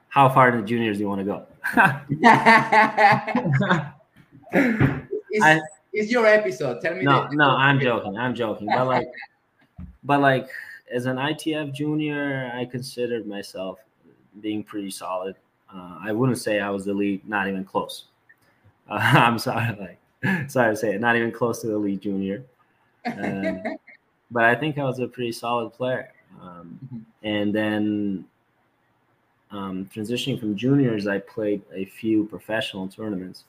how 0.10 0.28
far 0.28 0.50
in 0.50 0.62
the 0.62 0.68
juniors 0.68 0.98
do 0.98 1.04
you 1.04 1.10
want 1.10 1.20
to 1.22 1.26
go? 1.26 1.46
it's, 4.52 5.46
I- 5.46 5.62
it's 5.94 6.12
your 6.12 6.26
episode. 6.26 6.82
Tell 6.82 6.96
me. 6.96 7.04
no, 7.04 7.28
no, 7.32 7.50
I'm 7.50 7.80
joking. 7.80 8.18
I'm 8.18 8.36
joking. 8.36 8.68
But 8.68 8.86
like, 8.88 9.08
but 10.04 10.20
like, 10.22 10.48
as 10.92 11.06
an 11.06 11.18
ITF 11.18 11.74
junior, 11.74 12.52
I 12.54 12.66
considered 12.66 13.28
myself 13.28 13.80
being 14.42 14.64
pretty 14.64 14.92
solid. 14.92 15.36
Uh, 15.74 15.98
I 16.02 16.12
wouldn't 16.12 16.38
say 16.38 16.60
I 16.60 16.70
was 16.70 16.86
the 16.86 16.94
lead, 16.94 17.28
not 17.28 17.48
even 17.48 17.64
close. 17.66 18.06
Uh, 18.90 18.94
I'm 19.02 19.38
sorry, 19.38 19.76
like, 20.24 20.50
sorry 20.50 20.72
to 20.74 20.78
say 20.78 20.96
it, 20.96 21.02
not 21.02 21.18
even 21.18 21.30
close 21.30 21.60
to 21.60 21.68
the 21.68 21.78
lead 21.78 22.00
junior. 22.00 22.42
Um, 23.06 23.78
but 24.32 24.46
I 24.46 24.56
think 24.56 24.78
I 24.78 24.86
was 24.86 25.00
a 25.00 25.08
pretty 25.10 25.34
solid 25.34 25.74
player. 25.74 26.14
Um, 26.42 26.80
Mhm. 26.94 27.02
and 27.24 27.54
then 27.54 28.26
um, 29.52 29.90
transitioning 29.94 30.40
from 30.40 30.56
juniors, 30.56 31.08
I 31.08 31.20
played 31.20 31.62
a 31.74 31.86
few 31.86 32.26
professional 32.28 32.88
tournaments 32.88 33.44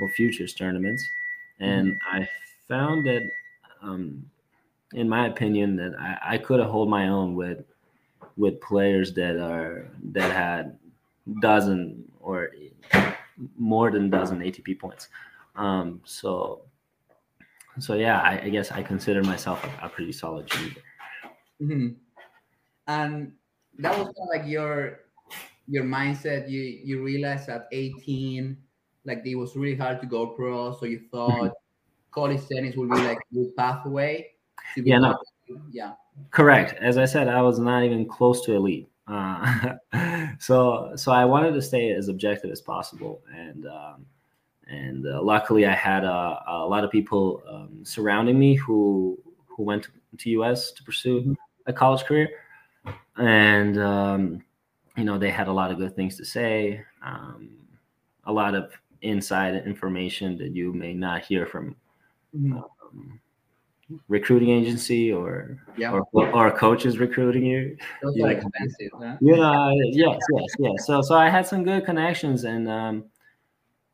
or 0.00 0.08
futures 0.08 0.54
tournaments, 0.54 1.04
and 1.60 1.96
I 2.10 2.28
found 2.68 3.06
that, 3.06 3.22
um, 3.82 4.28
in 4.94 5.08
my 5.08 5.26
opinion, 5.26 5.76
that 5.76 5.94
I, 5.98 6.34
I 6.34 6.38
could 6.38 6.60
have 6.60 6.70
hold 6.70 6.88
my 6.90 7.08
own 7.08 7.34
with 7.34 7.64
with 8.36 8.60
players 8.60 9.14
that 9.14 9.36
are 9.38 9.90
that 10.12 10.32
had 10.32 10.78
dozen 11.40 12.10
or 12.20 12.50
more 13.56 13.90
than 13.90 14.10
dozen 14.10 14.42
ATP 14.42 14.74
points. 14.78 15.08
Um, 15.56 16.00
so, 16.04 16.62
so 17.78 17.94
yeah, 17.94 18.20
I, 18.20 18.42
I 18.42 18.48
guess 18.48 18.70
I 18.70 18.82
consider 18.82 19.22
myself 19.22 19.64
a, 19.64 19.86
a 19.86 19.88
pretty 19.88 20.12
solid 20.12 20.46
junior. 20.46 20.82
Mhm. 21.60 21.96
And 22.86 23.36
that 23.78 23.96
was 23.98 24.06
kind 24.06 24.16
of 24.18 24.28
like 24.28 24.46
your 24.46 25.00
your 25.68 25.84
mindset. 25.84 26.50
You 26.50 26.62
you 26.62 27.02
realized 27.02 27.48
at 27.48 27.68
18, 27.72 28.58
like 29.04 29.22
it 29.26 29.36
was 29.36 29.56
really 29.56 29.76
hard 29.76 30.00
to 30.02 30.06
go 30.06 30.28
pro, 30.28 30.74
so 30.74 30.86
you 30.86 31.00
thought 31.10 31.52
college 32.12 32.46
tennis 32.48 32.76
would 32.76 32.90
be 32.90 32.98
like 33.00 33.18
a 33.18 33.34
good 33.34 33.56
pathway. 33.56 34.32
Yeah, 34.76 34.98
no. 34.98 35.18
yeah. 35.70 35.92
Correct. 36.30 36.74
As 36.80 36.98
I 36.98 37.04
said, 37.04 37.28
I 37.28 37.42
was 37.42 37.58
not 37.58 37.84
even 37.84 38.06
close 38.06 38.44
to 38.46 38.54
elite. 38.54 38.88
Uh, 39.06 39.74
so 40.38 40.92
so 40.96 41.12
I 41.12 41.24
wanted 41.24 41.52
to 41.54 41.62
stay 41.62 41.90
as 41.92 42.08
objective 42.08 42.50
as 42.50 42.60
possible, 42.60 43.20
and 43.34 43.66
um, 43.66 44.06
and 44.68 45.06
uh, 45.06 45.22
luckily 45.22 45.66
I 45.66 45.74
had 45.74 46.04
a, 46.04 46.42
a 46.46 46.66
lot 46.66 46.84
of 46.84 46.90
people 46.90 47.42
um, 47.48 47.84
surrounding 47.84 48.38
me 48.38 48.54
who 48.54 49.18
who 49.46 49.62
went 49.64 49.88
to 50.18 50.30
US 50.30 50.72
to 50.72 50.82
pursue 50.82 51.36
a 51.66 51.72
college 51.72 52.04
career, 52.04 52.28
and 53.16 53.78
um, 53.78 54.44
you 54.96 55.04
know 55.04 55.18
they 55.18 55.30
had 55.30 55.48
a 55.48 55.52
lot 55.52 55.70
of 55.70 55.78
good 55.78 55.96
things 55.96 56.16
to 56.16 56.24
say, 56.24 56.82
um, 57.04 57.50
a 58.24 58.32
lot 58.32 58.54
of 58.54 58.72
inside 59.02 59.54
information 59.66 60.38
that 60.38 60.54
you 60.54 60.72
may 60.72 60.94
not 60.94 61.24
hear 61.24 61.44
from 61.46 61.74
Mhm. 62.34 62.64
Recruiting 64.08 64.50
agency 64.50 65.12
or 65.12 65.58
Yeah. 65.76 65.92
or 65.92 66.06
or 66.12 66.50
coaches 66.50 66.98
recruiting 66.98 67.44
you. 67.44 67.76
Those 68.02 68.16
yeah. 68.16 68.26
are 68.26 68.30
expensive. 68.32 68.90
Huh? 68.92 69.16
Know, 69.20 69.72
yes, 69.92 70.18
yes, 70.32 70.54
yes. 70.58 70.86
So 70.86 71.02
so 71.02 71.16
I 71.16 71.28
had 71.28 71.46
some 71.46 71.64
good 71.64 71.84
connections, 71.84 72.44
and 72.44 72.68
um, 72.68 73.04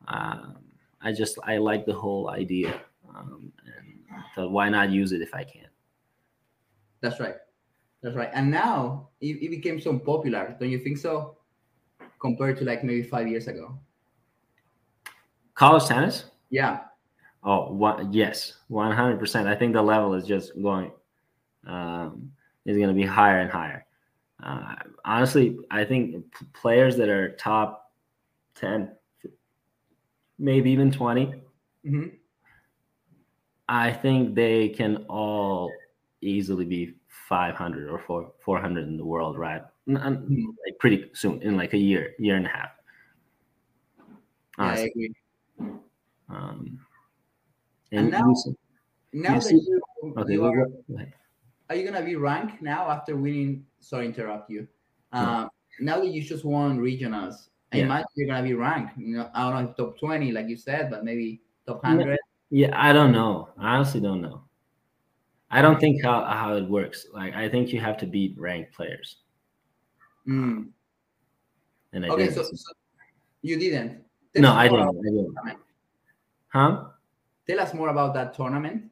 uh, 0.07 0.53
I 1.01 1.11
just 1.11 1.37
I 1.43 1.57
like 1.57 1.85
the 1.85 1.93
whole 1.93 2.29
idea, 2.29 2.79
um, 3.15 3.51
and 3.65 4.23
thought 4.35 4.51
why 4.51 4.69
not 4.69 4.89
use 4.89 5.11
it 5.11 5.21
if 5.21 5.33
I 5.33 5.43
can. 5.43 5.67
That's 7.01 7.19
right. 7.19 7.35
That's 8.01 8.15
right. 8.15 8.29
And 8.33 8.49
now 8.49 9.09
it, 9.21 9.37
it 9.41 9.49
became 9.49 9.79
so 9.79 9.97
popular. 9.97 10.55
Don't 10.59 10.69
you 10.69 10.79
think 10.79 10.97
so? 10.97 11.37
Compared 12.19 12.57
to 12.57 12.65
like 12.65 12.83
maybe 12.83 13.03
five 13.03 13.27
years 13.27 13.47
ago. 13.47 13.77
College 15.55 15.85
tennis. 15.85 16.25
Yeah. 16.49 16.79
Oh, 17.43 17.71
one, 17.71 18.11
yes, 18.11 18.53
one 18.67 18.91
hundred 18.91 19.19
percent. 19.19 19.47
I 19.47 19.55
think 19.55 19.73
the 19.73 19.81
level 19.81 20.13
is 20.13 20.25
just 20.27 20.61
going, 20.61 20.91
um, 21.65 22.31
is 22.65 22.75
going 22.75 22.89
to 22.89 22.93
be 22.93 23.05
higher 23.05 23.39
and 23.39 23.49
higher. 23.49 23.85
Uh, 24.43 24.75
honestly, 25.05 25.57
I 25.71 25.85
think 25.85 26.31
p- 26.37 26.45
players 26.53 26.97
that 26.97 27.07
are 27.09 27.35
top 27.35 27.91
ten, 28.55 28.91
maybe 30.37 30.71
even 30.71 30.91
twenty, 30.91 31.33
hmm 31.85 32.07
I 33.69 33.91
think 33.93 34.33
they 34.35 34.69
can 34.69 35.05
all 35.07 35.71
easily 36.21 36.65
be 36.65 36.95
five 37.29 37.55
hundred 37.55 37.89
or 37.89 37.99
four 37.99 38.31
four 38.43 38.59
hundred 38.59 38.87
in 38.87 38.97
the 38.97 39.05
world, 39.05 39.37
right? 39.37 39.61
Mhm. 39.87 40.45
Like 40.65 40.77
pretty 40.79 41.09
soon, 41.13 41.41
in 41.41 41.55
like 41.55 41.73
a 41.73 41.77
year, 41.77 42.13
year 42.19 42.35
and 42.35 42.45
a 42.45 42.49
half. 42.49 42.69
Yeah, 44.57 44.65
I 44.65 44.67
Honestly. 44.67 44.89
agree. 44.89 45.13
Um, 46.29 46.79
And 47.91 47.99
and 48.01 48.11
now- 48.11 48.33
you 48.45 48.55
Now 49.11 49.29
You 49.29 49.35
that 49.39 49.43
see- 49.43 49.55
you, 49.55 49.81
okay, 50.17 50.33
you 50.33 50.45
are, 50.45 50.55
go- 50.65 50.83
go 50.87 50.95
ahead. 50.95 51.13
are 51.69 51.75
you 51.75 51.83
gonna 51.89 52.05
be 52.05 52.15
ranked 52.15 52.61
now 52.61 52.89
after 52.91 53.15
winning? 53.17 53.65
Sorry, 53.79 54.05
interrupt 54.05 54.49
you. 54.51 54.67
Uh, 55.11 55.47
Now 55.79 55.99
that 56.01 56.07
you 56.11 56.21
just 56.21 56.43
won 56.45 56.77
regionals, 56.79 57.49
I 57.71 57.77
Yeah. 57.77 57.85
imagine 57.85 58.07
you're 58.15 58.27
gonna 58.27 58.43
be 58.43 58.53
ranked. 58.53 58.97
You 58.97 59.17
know, 59.17 59.31
I 59.33 59.49
don't 59.49 59.63
know 59.63 59.69
if 59.71 59.77
top 59.77 59.97
twenty, 59.97 60.31
like 60.31 60.47
you 60.47 60.57
said, 60.57 60.89
but 60.91 61.03
maybe 61.03 61.41
top 61.65 61.83
hundred. 61.83 62.19
Yeah, 62.51 62.69
I 62.73 62.93
don't 62.93 63.11
know. 63.11 63.49
I 63.57 63.75
honestly 63.75 64.01
don't 64.01 64.21
know. 64.21 64.43
I 65.49 65.61
don't 65.63 65.79
think 65.79 66.03
how 66.03 66.23
how 66.25 66.55
it 66.55 66.69
works. 66.69 67.07
Like 67.13 67.33
I 67.33 67.49
think 67.49 67.71
you 67.73 67.79
have 67.79 67.97
to 67.97 68.05
beat 68.05 68.37
ranked 68.37 68.73
players, 68.73 69.21
Mm. 70.27 70.69
and 71.93 72.05
I 72.05 72.09
Okay, 72.09 72.25
didn't. 72.25 72.35
so, 72.35 72.43
so 72.43 72.73
you 73.41 73.57
didn't. 73.57 74.03
Tell 74.33 74.41
no, 74.43 74.51
I 74.53 74.67
didn't. 74.67 74.97
I 74.99 75.01
didn't. 75.01 75.59
Huh? 76.49 76.85
Tell 77.49 77.59
us 77.59 77.73
more 77.73 77.89
about 77.89 78.13
that 78.13 78.35
tournament. 78.35 78.91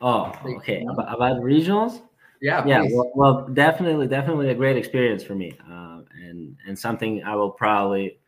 Oh, 0.00 0.32
okay. 0.46 0.82
About, 0.90 1.14
about 1.14 1.36
regionals? 1.42 2.00
Yeah, 2.40 2.66
yeah 2.66 2.82
well, 2.90 3.12
well 3.14 3.48
definitely 3.48 4.06
definitely 4.06 4.48
a 4.48 4.54
great 4.54 4.78
experience 4.78 5.22
for 5.22 5.34
me 5.34 5.52
uh, 5.70 6.00
and 6.14 6.56
and 6.66 6.78
something 6.78 7.22
i 7.22 7.36
will 7.36 7.50
probably 7.50 8.18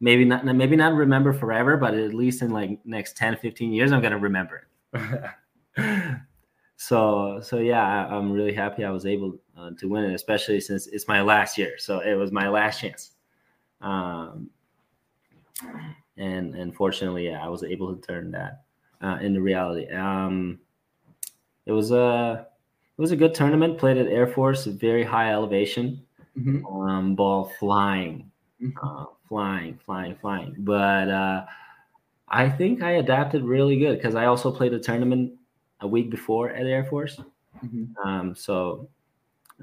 maybe 0.00 0.22
not 0.26 0.44
maybe 0.44 0.76
not 0.76 0.92
remember 0.92 1.32
forever 1.32 1.78
but 1.78 1.94
at 1.94 2.12
least 2.12 2.42
in 2.42 2.50
like 2.50 2.78
next 2.84 3.16
10 3.16 3.38
15 3.38 3.72
years 3.72 3.90
i'm 3.90 4.02
gonna 4.02 4.18
remember 4.18 4.66
it 4.92 6.20
so 6.76 7.40
so 7.42 7.56
yeah 7.56 7.82
I, 7.82 8.14
i'm 8.14 8.30
really 8.30 8.52
happy 8.52 8.84
i 8.84 8.90
was 8.90 9.06
able 9.06 9.38
uh, 9.56 9.70
to 9.78 9.88
win 9.88 10.04
it 10.04 10.14
especially 10.14 10.60
since 10.60 10.86
it's 10.86 11.08
my 11.08 11.22
last 11.22 11.56
year 11.56 11.78
so 11.78 12.00
it 12.00 12.16
was 12.16 12.30
my 12.30 12.50
last 12.50 12.82
chance 12.82 13.12
um, 13.80 14.50
and 16.18 16.54
and 16.54 16.74
fortunately 16.74 17.28
yeah 17.28 17.42
i 17.42 17.48
was 17.48 17.62
able 17.64 17.96
to 17.96 18.06
turn 18.06 18.30
that 18.32 18.64
uh, 19.00 19.18
the 19.20 19.40
reality 19.40 19.88
um, 19.92 20.58
it 21.66 21.72
was 21.72 21.90
a 21.92 22.46
it 22.96 23.00
was 23.00 23.12
a 23.12 23.16
good 23.16 23.34
tournament. 23.34 23.78
Played 23.78 23.98
at 23.98 24.06
Air 24.08 24.26
Force, 24.26 24.64
very 24.66 25.04
high 25.04 25.32
elevation, 25.32 26.02
Mhm. 26.36 26.64
um, 26.72 27.14
ball 27.14 27.52
flying, 27.58 28.30
Mhm. 28.60 28.72
uh, 28.82 29.06
flying, 29.28 29.78
flying, 29.84 30.16
flying. 30.16 30.54
But 30.58 31.08
uh, 31.08 31.46
I 32.28 32.48
think 32.48 32.82
I 32.82 32.92
adapted 32.92 33.44
really 33.44 33.78
good 33.78 33.98
because 33.98 34.14
I 34.14 34.26
also 34.26 34.50
played 34.50 34.72
a 34.72 34.78
tournament 34.80 35.32
a 35.80 35.86
week 35.86 36.10
before 36.10 36.50
at 36.50 36.66
Air 36.66 36.84
Force. 36.84 37.20
Mhm. 37.64 37.94
Um, 38.04 38.34
so 38.34 38.88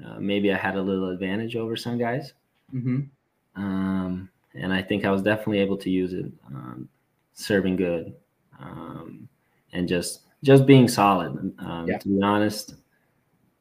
uh, 0.04 0.18
maybe 0.20 0.52
I 0.52 0.56
had 0.56 0.76
a 0.76 0.82
little 0.82 1.08
advantage 1.10 1.56
over 1.56 1.76
some 1.76 1.98
guys. 1.98 2.32
Mhm. 2.74 3.08
Um, 3.56 4.28
and 4.54 4.72
I 4.72 4.82
think 4.82 5.04
I 5.04 5.10
was 5.10 5.22
definitely 5.22 5.58
able 5.60 5.76
to 5.78 5.90
use 5.90 6.12
it, 6.12 6.30
um, 6.48 6.88
serving 7.34 7.76
good, 7.76 8.14
um, 8.60 9.28
and 9.72 9.88
just 9.88 10.22
just 10.42 10.66
being 10.66 10.88
solid. 10.88 11.32
Um, 11.58 11.86
Yeah. 11.88 11.98
To 11.98 12.08
be 12.08 12.22
honest, 12.22 12.74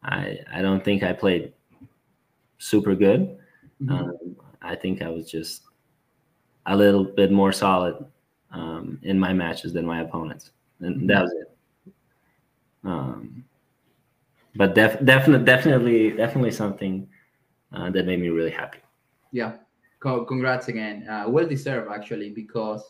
I 0.04 0.40
I 0.52 0.62
don't 0.62 0.84
think 0.84 1.04
I 1.04 1.14
played 1.14 1.54
super 2.58 2.96
good. 2.96 3.38
Mhm. 3.82 3.92
Um, 3.92 4.36
I 4.62 4.76
think 4.76 5.02
I 5.02 5.10
was 5.10 5.30
just 5.30 5.64
a 6.66 6.76
little 6.76 7.04
bit 7.04 7.32
more 7.32 7.52
solid 7.52 8.04
um, 8.52 9.00
in 9.04 9.20
my 9.20 9.34
matches 9.34 9.74
than 9.74 9.86
my 9.86 10.02
opponents, 10.02 10.52
and 10.80 11.10
that 11.10 11.24
was 11.24 11.34
it. 11.34 11.58
Um, 12.84 13.44
but 14.56 14.74
def- 14.74 15.04
definitely, 15.04 15.46
definitely, 15.46 16.12
definitely 16.12 16.52
something 16.52 17.08
uh, 17.74 17.90
that 17.92 18.06
made 18.06 18.20
me 18.20 18.30
really 18.30 18.52
happy. 18.52 18.80
Yeah, 19.32 19.58
congrats 20.00 20.68
again. 20.70 21.08
Uh, 21.08 21.26
well 21.28 21.48
deserved 21.48 21.92
actually, 21.92 22.30
because 22.30 22.84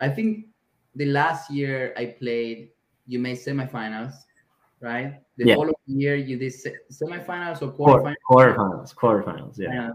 I 0.00 0.08
think 0.08 0.46
the 0.98 1.06
last 1.06 1.50
year 1.50 1.94
I 1.96 2.06
played, 2.18 2.70
you 3.06 3.18
made 3.18 3.38
semifinals, 3.38 4.12
right? 4.80 5.22
The 5.38 5.46
Yeah. 5.46 5.54
following 5.54 5.74
year 5.86 6.16
you 6.16 6.36
did 6.36 6.52
semifinals 6.90 7.62
or 7.62 7.70
quarterfinals, 7.72 8.16
quarterfinals, 8.28 8.94
quarterfinals, 8.94 9.58
yeah. 9.58 9.90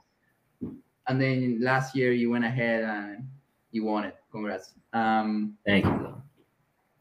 And 1.07 1.21
then 1.21 1.59
last 1.59 1.93
year 1.95 2.13
you 2.13 2.31
went 2.31 2.45
ahead 2.45 2.83
and 2.83 3.27
you 3.71 3.83
won 3.83 4.05
it. 4.05 4.15
Congrats. 4.31 4.73
Um, 4.93 5.57
Thank 5.65 5.85
you. 5.85 6.15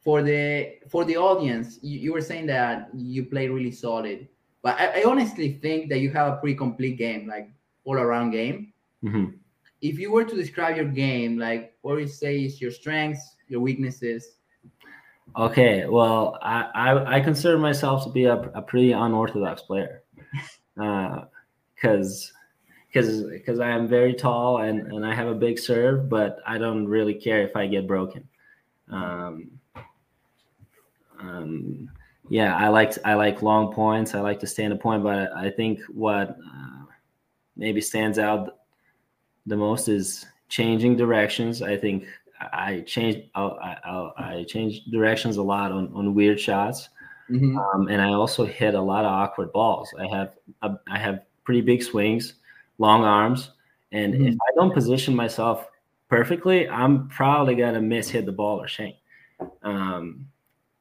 For 0.03 0.21
the 0.21 0.83
for 0.91 1.05
the 1.05 1.17
audience, 1.17 1.79
you, 1.81 1.97
you 2.01 2.13
were 2.13 2.21
saying 2.21 2.47
that 2.47 2.91
you 2.93 3.25
play 3.25 3.47
really 3.49 3.71
solid, 3.71 4.27
but 4.61 4.75
I, 4.81 5.01
I 5.01 5.05
honestly 5.07 5.61
think 5.63 5.89
that 5.91 6.01
you 6.01 6.11
have 6.11 6.33
a 6.33 6.37
pretty 6.39 6.57
complete 6.57 6.99
game, 6.99 7.29
like 7.29 7.49
all 7.85 7.95
around 7.95 8.33
game. 8.33 8.73
Mhm. 9.05 9.39
If 9.83 9.99
you 9.99 10.13
were 10.13 10.25
to 10.25 10.35
describe 10.35 10.77
your 10.77 10.87
game, 10.87 11.37
like 11.39 11.75
what 11.83 11.97
would 11.97 12.03
you 12.03 12.09
say 12.09 12.39
is 12.39 12.61
your 12.61 12.71
strengths, 12.71 13.37
your 13.49 13.61
weaknesses? 13.61 14.37
Okay, 15.37 15.87
well, 15.87 16.39
I, 16.41 16.69
I, 16.75 17.17
I 17.17 17.21
consider 17.21 17.59
myself 17.59 18.05
to 18.05 18.11
be 18.11 18.27
a, 18.27 18.37
a 18.37 18.63
pretty 18.63 18.93
unorthodox 18.93 19.63
player, 19.63 20.03
because 20.77 22.33
uh, 22.35 22.39
because 22.87 23.23
because 23.25 23.59
I 23.59 23.71
am 23.71 23.89
very 23.89 24.15
tall 24.15 24.59
and 24.59 24.93
and 24.93 25.05
I 25.05 25.15
have 25.15 25.29
a 25.29 25.35
big 25.35 25.59
serve, 25.59 26.09
but 26.09 26.39
I 26.47 26.59
don't 26.59 26.87
really 26.87 27.15
care 27.15 27.43
if 27.43 27.57
I 27.57 27.67
get 27.67 27.87
broken. 27.87 28.29
Um, 28.91 29.51
um, 31.19 31.91
yeah, 32.29 32.57
I 32.57 32.69
like 32.69 32.95
I 33.05 33.15
like 33.15 33.43
long 33.43 33.73
points. 33.73 34.15
I 34.15 34.21
like 34.21 34.39
to 34.41 34.47
stand 34.47 34.73
a 34.73 34.77
point, 34.77 35.03
but 35.03 35.33
I 35.35 35.51
think 35.51 35.81
what 35.89 36.31
uh, 36.31 36.85
maybe 37.57 37.81
stands 37.81 38.19
out 38.19 38.59
the 39.47 39.57
most 39.57 39.89
is 39.89 40.27
changing 40.49 40.97
directions. 40.97 41.63
I 41.63 41.77
think 41.77 42.05
I 42.41 42.81
change 42.87 43.29
I, 43.35 43.77
I, 43.85 44.13
I 44.17 44.45
change 44.49 44.85
directions 44.87 45.37
a 45.37 45.43
lot 45.43 45.73
on, 45.73 45.93
on 45.95 46.15
weird 46.15 46.41
shots, 46.41 46.89
mm-hmm. 47.31 47.59
um, 47.59 47.89
and 47.89 48.01
I 48.01 48.13
also 48.13 48.45
hit 48.45 48.75
a 48.75 48.81
lot 48.81 49.05
of 49.05 49.13
awkward 49.13 49.53
balls. 49.53 49.93
I 49.99 50.07
have 50.07 50.37
a, 50.63 50.79
I 50.91 50.99
have 50.99 51.23
pretty 51.45 51.61
big 51.61 51.83
swings, 51.83 52.35
long 52.79 53.05
arms, 53.05 53.51
and 53.93 54.15
mm-hmm. 54.15 54.27
if 54.27 54.35
I 54.35 54.55
don't 54.55 54.75
position 54.75 55.15
myself 55.15 55.67
perfectly, 56.09 56.69
I'm 56.69 57.09
probably 57.09 57.55
gonna 57.55 57.81
miss 57.81 58.09
hit 58.09 58.27
the 58.27 58.33
ball 58.33 58.61
or 58.61 58.69
shank. 58.69 58.97
Um, 59.63 60.27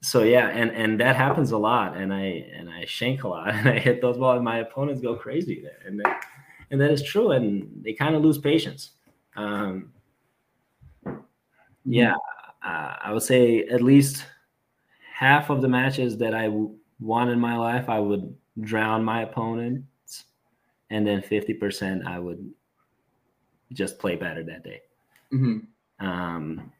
so 0.01 0.23
yeah, 0.23 0.47
and 0.47 0.71
and 0.71 0.99
that 0.99 1.15
happens 1.15 1.51
a 1.51 1.57
lot, 1.57 1.95
and 1.95 2.13
I 2.13 2.49
and 2.55 2.69
I 2.69 2.85
shank 2.85 3.23
a 3.23 3.27
lot, 3.27 3.49
and 3.53 3.69
I 3.69 3.79
hit 3.79 4.01
those 4.01 4.17
balls, 4.17 4.37
and 4.37 4.45
my 4.45 4.57
opponents 4.59 5.01
go 5.01 5.15
crazy 5.15 5.61
there, 5.61 5.79
and 5.85 5.99
that, 5.99 6.25
and 6.71 6.79
that 6.79 6.89
is 6.89 7.03
true, 7.03 7.31
and 7.31 7.69
they 7.83 7.93
kind 7.93 8.15
of 8.15 8.23
lose 8.23 8.37
patience. 8.37 8.91
Um, 9.35 9.91
yeah, 11.85 12.15
uh, 12.65 12.95
I 13.01 13.11
would 13.13 13.23
say 13.23 13.65
at 13.65 13.81
least 13.81 14.25
half 15.13 15.49
of 15.49 15.61
the 15.61 15.67
matches 15.67 16.17
that 16.17 16.33
I 16.33 16.49
won 16.99 17.29
in 17.29 17.39
my 17.39 17.57
life, 17.57 17.89
I 17.89 17.99
would 17.99 18.35
drown 18.61 19.03
my 19.03 19.21
opponents, 19.21 20.25
and 20.89 21.05
then 21.05 21.21
fifty 21.21 21.53
percent 21.53 22.07
I 22.07 22.17
would 22.17 22.51
just 23.73 23.99
play 23.99 24.15
better 24.15 24.43
that 24.43 24.63
day. 24.63 24.81
Mm-hmm. 25.33 26.05
Um, 26.05 26.71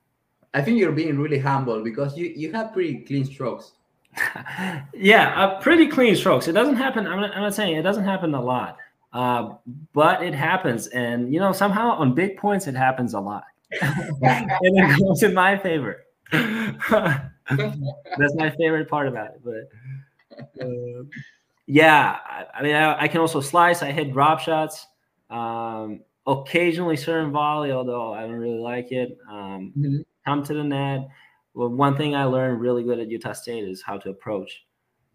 I 0.54 0.62
think 0.62 0.80
you're 0.80 0.92
being 0.92 1.20
really 1.20 1.40
humble 1.40 1.84
because 1.84 2.18
you 2.18 2.28
you 2.36 2.52
have 2.54 2.74
pretty 2.74 3.00
clean 3.00 3.26
strokes. 3.26 3.74
yeah, 4.94 5.34
uh, 5.38 5.60
pretty 5.60 5.88
clean 5.88 6.16
strokes. 6.16 6.48
It 6.48 6.54
doesn't 6.54 6.76
happen. 6.76 7.08
I'm 7.08 7.22
not, 7.22 7.36
I'm 7.36 7.44
not 7.44 7.54
saying 7.54 7.76
it 7.76 7.84
doesn't 7.84 8.04
happen 8.04 8.34
a 8.36 8.42
lot, 8.42 8.78
uh, 9.14 9.56
but 9.94 10.24
it 10.24 10.34
happens, 10.34 10.88
and 10.88 11.34
you 11.34 11.40
know 11.40 11.52
somehow 11.52 11.92
on 11.92 12.14
big 12.14 12.38
points 12.38 12.68
it 12.68 12.76
happens 12.76 13.14
a 13.14 13.20
lot. 13.20 13.44
and 13.82 14.52
it 14.62 15.00
goes 15.00 15.24
in 15.24 15.34
my 15.34 15.58
favor. 15.58 16.06
That's 16.32 18.36
my 18.36 18.50
favorite 18.58 18.90
part 18.90 19.08
about 19.08 19.32
it. 19.36 19.42
But 19.44 20.62
uh, 20.62 21.04
yeah, 21.68 22.18
I, 22.26 22.46
I 22.56 22.64
mean, 22.64 22.76
I, 22.76 23.04
I, 23.04 23.08
can 23.08 23.22
also 23.22 23.42
slice. 23.42 23.82
I 23.82 23.92
hit 23.92 24.12
drop 24.12 24.40
shots. 24.40 24.88
Um, 25.30 26.02
occasionally 26.28 26.98
serve 26.98 27.32
volley, 27.32 27.72
although 27.72 28.14
I 28.14 28.22
don't 28.22 28.34
really 28.34 28.60
like 28.60 28.92
it. 28.92 29.18
Um, 29.30 29.74
mm-hmm. 29.78 29.98
Come 30.26 30.44
to 30.44 30.54
the 30.54 30.64
net. 30.64 31.08
Well, 31.54 31.70
one 31.70 31.98
thing 31.98 32.16
I 32.16 32.26
learned 32.26 32.62
really 32.62 32.84
good 32.84 33.00
at 33.00 33.10
Utah 33.10 33.34
State 33.34 33.64
is 33.64 33.82
how 33.82 33.98
to 33.98 34.10
approach, 34.10 34.66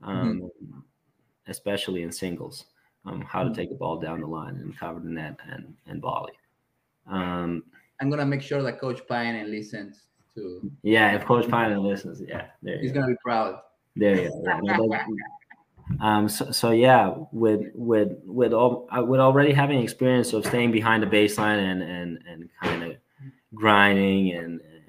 um, 0.02 0.42
mm-hmm. 0.42 0.78
especially 1.48 2.02
in 2.02 2.12
singles. 2.12 2.66
Um, 3.06 3.20
how 3.22 3.40
to 3.40 3.50
mm-hmm. 3.50 3.54
take 3.54 3.68
the 3.68 3.76
ball 3.76 4.00
down 4.00 4.20
the 4.20 4.26
line 4.26 4.56
and 4.56 4.76
cover 4.76 4.98
the 4.98 5.08
net 5.08 5.38
and, 5.49 5.75
and 5.86 6.02
volley. 6.02 6.32
Um, 7.06 7.62
I'm 8.00 8.10
gonna 8.10 8.26
make 8.26 8.42
sure 8.42 8.62
that 8.62 8.80
Coach 8.80 9.06
Pine 9.06 9.50
listens 9.50 10.02
to. 10.34 10.71
Yeah, 10.82 11.14
if 11.14 11.25
Coach 11.25 11.49
Pine 11.49 11.76
listens, 11.82 12.21
yeah, 12.26 12.47
he's 12.62 12.92
gonna 12.92 13.06
be 13.06 13.16
proud. 13.23 13.60
There 13.95 14.23
you 14.23 14.45
go. 14.45 14.99
um, 16.00 16.28
so, 16.28 16.50
so 16.50 16.73
yeah, 16.73 17.14
with 17.32 17.71
with 17.75 18.19
with 18.25 18.52
all 18.52 18.88
uh, 18.97 19.04
with 19.04 19.21
already 19.21 19.52
having 19.52 19.80
experience 19.80 20.32
of 20.32 20.45
staying 20.45 20.73
behind 20.73 21.02
the 21.02 21.06
baseline 21.06 21.58
and 21.58 21.82
and 21.82 22.19
and 22.28 22.49
kind 22.60 22.82
of 22.82 22.97
grinding 23.54 24.32
and, 24.32 24.60
and 24.60 24.82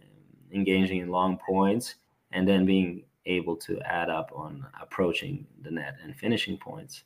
engaging 0.51 0.99
in 0.99 1.09
long 1.09 1.37
points, 1.47 1.95
and 2.31 2.47
then 2.47 2.65
being 2.65 3.03
able 3.27 3.55
to 3.55 3.79
add 3.81 4.09
up 4.09 4.31
on 4.33 4.65
approaching 4.81 5.45
the 5.61 5.69
net 5.71 5.97
and 6.03 6.15
finishing 6.15 6.57
points. 6.57 7.03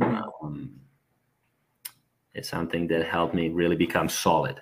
Mm-hmm. 0.00 0.46
Um, 0.46 0.70
it's 2.34 2.48
something 2.48 2.86
that 2.88 3.06
helped 3.06 3.34
me 3.34 3.48
really 3.50 3.76
become 3.76 4.08
solid 4.08 4.60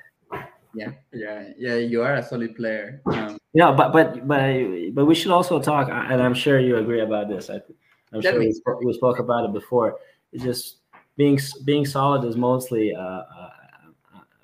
yeah, 0.74 0.90
yeah, 1.12 1.48
yeah. 1.58 1.74
You 1.76 2.02
are 2.02 2.14
a 2.14 2.22
solid 2.22 2.54
player. 2.56 3.00
Um, 3.06 3.38
yeah, 3.52 3.72
but 3.72 3.92
but 3.92 4.26
but 4.26 4.94
but 4.94 5.04
we 5.04 5.14
should 5.14 5.32
also 5.32 5.60
talk, 5.60 5.88
and 5.90 6.22
I'm 6.22 6.34
sure 6.34 6.60
you 6.60 6.76
agree 6.76 7.00
about 7.00 7.28
this. 7.28 7.50
I, 7.50 7.60
am 8.12 8.22
sure 8.22 8.38
we 8.38 8.52
spoke, 8.52 8.80
we 8.82 8.92
spoke, 8.92 9.18
about 9.18 9.44
it 9.44 9.52
before. 9.52 9.98
It's 10.32 10.44
just 10.44 10.76
being 11.16 11.38
being 11.64 11.84
solid 11.84 12.24
is 12.24 12.36
mostly 12.36 12.90
a, 12.90 13.00
a, 13.00 13.52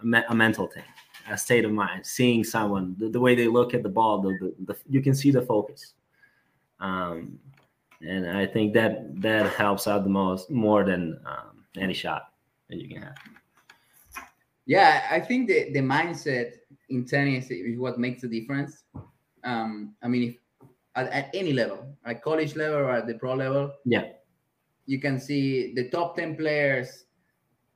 a, 0.04 0.24
a, 0.28 0.34
mental 0.34 0.66
thing, 0.66 0.84
a 1.30 1.38
state 1.38 1.64
of 1.64 1.70
mind. 1.70 2.04
Seeing 2.04 2.42
someone, 2.42 2.96
the, 2.98 3.08
the 3.08 3.20
way 3.20 3.34
they 3.34 3.46
look 3.46 3.72
at 3.74 3.82
the 3.84 3.88
ball, 3.88 4.20
the, 4.20 4.30
the, 4.40 4.72
the 4.72 4.78
you 4.88 5.00
can 5.00 5.14
see 5.14 5.30
the 5.30 5.42
focus. 5.42 5.94
Um, 6.80 7.38
and 8.00 8.28
I 8.28 8.46
think 8.46 8.74
that 8.74 9.20
that 9.22 9.52
helps 9.52 9.86
out 9.86 10.04
the 10.04 10.10
most 10.10 10.50
more 10.50 10.84
than 10.84 11.18
um, 11.26 11.64
any 11.78 11.94
shot 11.94 12.32
that 12.68 12.78
you 12.78 12.88
can 12.88 13.02
have. 13.02 13.16
Yeah, 14.66 15.06
I 15.10 15.20
think 15.20 15.48
the, 15.48 15.70
the 15.72 15.80
mindset 15.80 16.54
in 16.88 17.04
tennis 17.04 17.50
is 17.50 17.78
what 17.78 17.98
makes 17.98 18.22
the 18.22 18.28
difference. 18.28 18.82
Um, 19.44 19.94
I 20.02 20.08
mean, 20.08 20.30
if, 20.30 20.68
at, 20.96 21.08
at 21.12 21.30
any 21.34 21.52
level, 21.52 21.96
at 22.04 22.22
college 22.22 22.56
level 22.56 22.78
or 22.78 22.90
at 22.90 23.06
the 23.06 23.14
pro 23.14 23.34
level, 23.34 23.72
yeah, 23.84 24.08
you 24.86 25.00
can 25.00 25.20
see 25.20 25.74
the 25.74 25.88
top 25.90 26.16
10 26.16 26.36
players, 26.36 27.04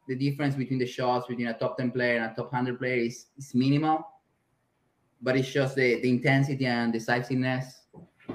the 0.09 0.17
difference 0.17 0.55
between 0.55 0.79
the 0.79 0.87
shots 0.87 1.27
between 1.29 1.49
a 1.49 1.55
top 1.59 1.77
10 1.77 1.91
player 1.93 2.17
and 2.17 2.33
a 2.33 2.35
top 2.35 2.53
100 2.53 2.79
player 2.79 2.97
is, 2.97 3.27
is 3.39 3.55
minimal, 3.55 4.07
but 5.23 5.37
it's 5.37 5.53
just 5.53 5.77
the, 5.77 6.01
the 6.01 6.09
intensity 6.09 6.67
and 6.67 6.93
decisiveness 6.93 7.80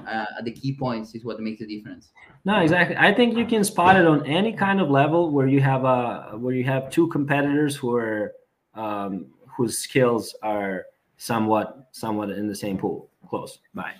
uh, 0.06 0.26
at 0.38 0.44
the 0.44 0.52
key 0.52 0.76
points 0.76 1.14
is 1.14 1.24
what 1.24 1.40
makes 1.40 1.60
the 1.60 1.66
difference. 1.66 2.10
No, 2.44 2.60
exactly. 2.60 2.96
I 2.96 3.12
think 3.12 3.36
you 3.36 3.46
can 3.46 3.64
spot 3.64 3.96
it 3.96 4.06
on 4.06 4.24
any 4.26 4.52
kind 4.52 4.80
of 4.80 4.90
level 4.90 5.30
where 5.30 5.46
you 5.46 5.60
have 5.60 5.84
a 5.84 6.32
where 6.38 6.54
you 6.54 6.64
have 6.64 6.90
two 6.90 7.08
competitors 7.08 7.76
who 7.76 7.94
are 7.94 8.32
um, 8.74 9.26
whose 9.56 9.78
skills 9.78 10.34
are 10.42 10.84
somewhat 11.16 11.88
somewhat 11.92 12.30
in 12.30 12.46
the 12.46 12.54
same 12.54 12.78
pool, 12.78 13.10
close 13.28 13.58
by. 13.74 13.90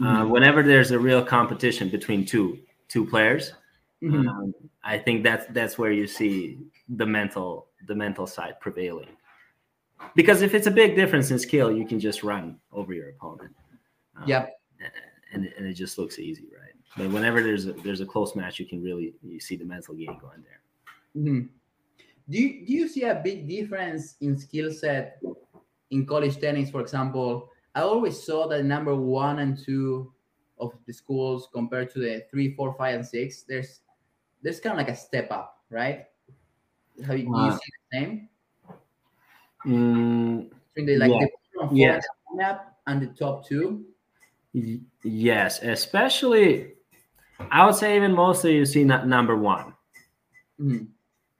Uh, 0.00 0.04
mm-hmm. 0.04 0.06
Uh, 0.06 0.26
whenever 0.26 0.62
there's 0.62 0.90
a 0.90 0.98
real 0.98 1.24
competition 1.24 1.88
between 1.88 2.24
two 2.24 2.58
two 2.88 3.04
players, 3.06 3.52
mm-hmm. 4.02 4.28
um, 4.28 4.54
I 4.84 4.98
think 4.98 5.24
that's 5.24 5.46
that's 5.52 5.78
where 5.78 5.92
you 5.92 6.06
see 6.06 6.58
the 6.88 7.06
mental 7.06 7.66
the 7.86 7.94
mental 7.94 8.26
side 8.26 8.60
prevailing. 8.60 9.08
Because 10.14 10.42
if 10.42 10.54
it's 10.54 10.66
a 10.66 10.70
big 10.70 10.94
difference 10.94 11.30
in 11.30 11.38
skill, 11.38 11.72
you 11.72 11.86
can 11.86 11.98
just 11.98 12.22
run 12.22 12.58
over 12.72 12.92
your 12.92 13.10
opponent. 13.10 13.54
Um, 14.16 14.28
yep. 14.28 14.57
And, 15.32 15.44
and 15.56 15.66
it 15.66 15.74
just 15.74 15.98
looks 15.98 16.18
easy, 16.18 16.48
right? 16.58 16.72
But 16.96 17.10
whenever 17.10 17.42
there's 17.42 17.66
a, 17.66 17.72
there's 17.72 18.00
a 18.00 18.06
close 18.06 18.34
match, 18.34 18.58
you 18.58 18.66
can 18.66 18.82
really 18.82 19.14
you 19.22 19.40
see 19.40 19.56
the 19.56 19.64
mental 19.64 19.94
game 19.94 20.16
going 20.20 20.42
there. 20.42 20.60
Mm-hmm 21.22 21.46
do 22.30 22.38
you, 22.38 22.66
do 22.66 22.72
you 22.72 22.88
see 22.88 23.04
a 23.04 23.14
big 23.14 23.48
difference 23.48 24.16
in 24.20 24.36
skill 24.36 24.70
set 24.70 25.20
in 25.90 26.04
college 26.06 26.38
tennis 26.38 26.70
for 26.70 26.80
example 26.80 27.48
i 27.74 27.80
always 27.80 28.22
saw 28.22 28.46
that 28.46 28.64
number 28.64 28.94
one 28.94 29.38
and 29.38 29.58
two 29.58 30.12
of 30.60 30.72
the 30.86 30.92
schools 30.92 31.48
compared 31.52 31.90
to 31.90 31.98
the 31.98 32.24
three 32.30 32.54
four 32.54 32.74
five 32.74 32.96
and 32.96 33.06
six 33.06 33.42
there's 33.42 33.80
there's 34.42 34.60
kind 34.60 34.72
of 34.72 34.78
like 34.78 34.94
a 34.94 34.96
step 34.96 35.30
up 35.30 35.62
right 35.70 36.06
have 37.06 37.18
you, 37.18 37.32
uh, 37.34 37.46
you 37.46 37.52
see 37.52 37.72
the 37.90 37.98
same 37.98 38.28
mm, 39.66 40.50
between 40.74 40.86
the 40.86 40.96
like 40.96 41.10
yeah. 41.10 41.26
the 41.68 41.74
yes. 41.74 42.04
and 42.86 43.02
the 43.02 43.06
top 43.06 43.46
two 43.46 43.84
yes 45.04 45.62
especially 45.62 46.72
i 47.50 47.64
would 47.64 47.74
say 47.74 47.96
even 47.96 48.12
mostly 48.12 48.56
you 48.56 48.66
see 48.66 48.84
number 48.84 49.36
one 49.36 49.74
mm-hmm 50.60 50.84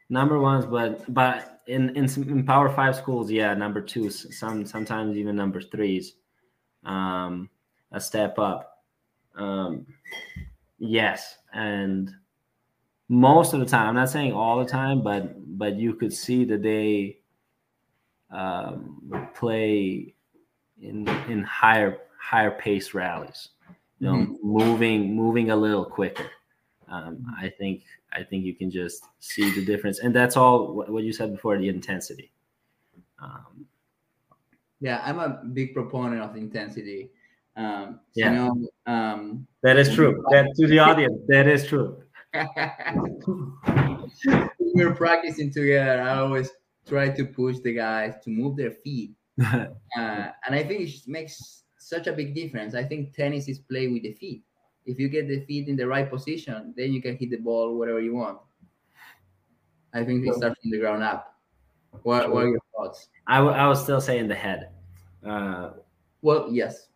number 0.09 0.39
ones, 0.39 0.67
but 0.67 1.13
but 1.13 1.61
in 1.67 1.95
in, 1.97 2.09
some, 2.09 2.25
in 2.25 2.45
Power 2.45 2.71
Five 2.71 2.97
schools, 2.97 3.31
yeah, 3.31 3.55
number 3.55 3.81
twos, 3.81 4.39
some 4.39 4.65
sometimes 4.65 5.17
even 5.17 5.37
number 5.37 5.61
threes, 5.61 6.15
um, 6.85 7.49
a 7.93 8.01
step 8.01 8.39
up. 8.39 8.85
Um, 9.37 9.87
yes, 10.79 11.39
and 11.53 12.11
most 13.09 13.53
of 13.53 13.61
the 13.61 13.67
time, 13.67 13.89
I'm 13.89 13.95
not 13.95 14.11
saying 14.11 14.33
all 14.33 14.59
the 14.59 14.71
time, 14.71 15.03
but 15.03 15.35
but 15.59 15.77
you 15.77 15.95
could 15.95 16.13
see 16.13 16.45
that 16.47 16.63
they 16.63 17.19
um, 18.31 19.31
play 19.35 20.15
in 20.81 21.09
in 21.29 21.43
higher 21.43 21.99
higher 22.29 22.51
pace 22.51 22.93
rallies, 22.93 23.49
you 24.01 24.07
know, 24.07 24.17
mm-hmm. 24.17 24.35
moving 24.43 25.17
moving 25.17 25.51
a 25.51 25.57
little 25.57 25.85
quicker. 25.85 26.31
Um, 26.89 27.25
I 27.41 27.49
think 27.49 27.85
I 28.13 28.23
think 28.23 28.45
you 28.45 28.55
can 28.55 28.71
just 28.71 29.05
see 29.19 29.51
the 29.55 29.65
difference, 29.65 30.01
and 30.01 30.15
that's 30.15 30.37
all 30.37 30.75
what 30.75 31.05
you 31.05 31.13
said 31.13 31.33
before 31.33 31.57
the 31.57 31.69
intensity. 31.69 32.31
Um, 33.23 33.67
Yeah, 34.81 35.01
I'm 35.05 35.19
a 35.19 35.43
big 35.53 35.73
proponent 35.75 36.21
of 36.23 36.37
intensity. 36.37 37.11
Um, 37.57 38.01
so, 38.13 38.21
Yeah. 38.21 38.31
You 38.31 38.37
know, 38.37 38.69
um, 38.87 39.47
that 39.63 39.79
is 39.79 39.95
true. 39.95 40.23
That 40.31 40.55
to 40.57 40.67
the 40.67 40.79
audience, 40.79 41.19
that 41.29 41.49
is 41.49 41.67
true. 41.67 42.03
we're 44.75 44.95
practicing 44.95 45.51
together, 45.51 46.03
I 46.03 46.19
always 46.19 46.51
try 46.87 47.09
to 47.09 47.25
push 47.25 47.59
the 47.61 47.73
guys 47.73 48.15
to 48.25 48.31
move 48.31 48.57
their 48.57 48.71
feet, 48.71 49.13
uh, 49.43 49.67
and 49.97 50.53
I 50.59 50.63
think 50.63 50.83
it 50.83 50.87
just 50.87 51.09
makes 51.09 51.65
such 51.89 52.07
a 52.07 52.13
big 52.13 52.35
difference. 52.35 52.75
I 52.75 52.85
think 52.85 53.15
tennis 53.15 53.49
is 53.49 53.59
played 53.59 53.93
with 53.93 54.03
the 54.03 54.13
feet. 54.15 54.45
If 54.87 54.99
you 54.99 55.09
get 55.09 55.29
the 55.29 55.41
feet 55.45 55.69
in 55.69 55.77
the 55.77 55.87
right 55.87 56.09
position, 56.09 56.73
then 56.77 56.93
you 56.93 57.03
can 57.03 57.17
hit 57.17 57.31
the 57.31 57.37
ball 57.39 57.77
wherever 57.77 58.01
you 58.01 58.15
want. 58.15 58.39
I 59.93 60.05
think 60.05 60.27
it 60.27 60.35
starts 60.35 60.61
from 60.61 60.71
the 60.71 60.79
ground 60.79 61.03
up. 61.03 61.35
What, 62.03 62.31
what 62.33 62.45
are 62.45 62.49
your 62.49 62.61
thoughts? 62.77 63.09
I 63.27 63.41
would 63.41 63.55
I 63.55 63.67
would 63.69 63.79
still 63.79 64.01
say 64.01 64.19
in 64.19 64.29
the 64.29 64.35
head. 64.35 64.71
Uh, 65.25 65.71
Well, 66.23 66.49
yes. 66.53 66.89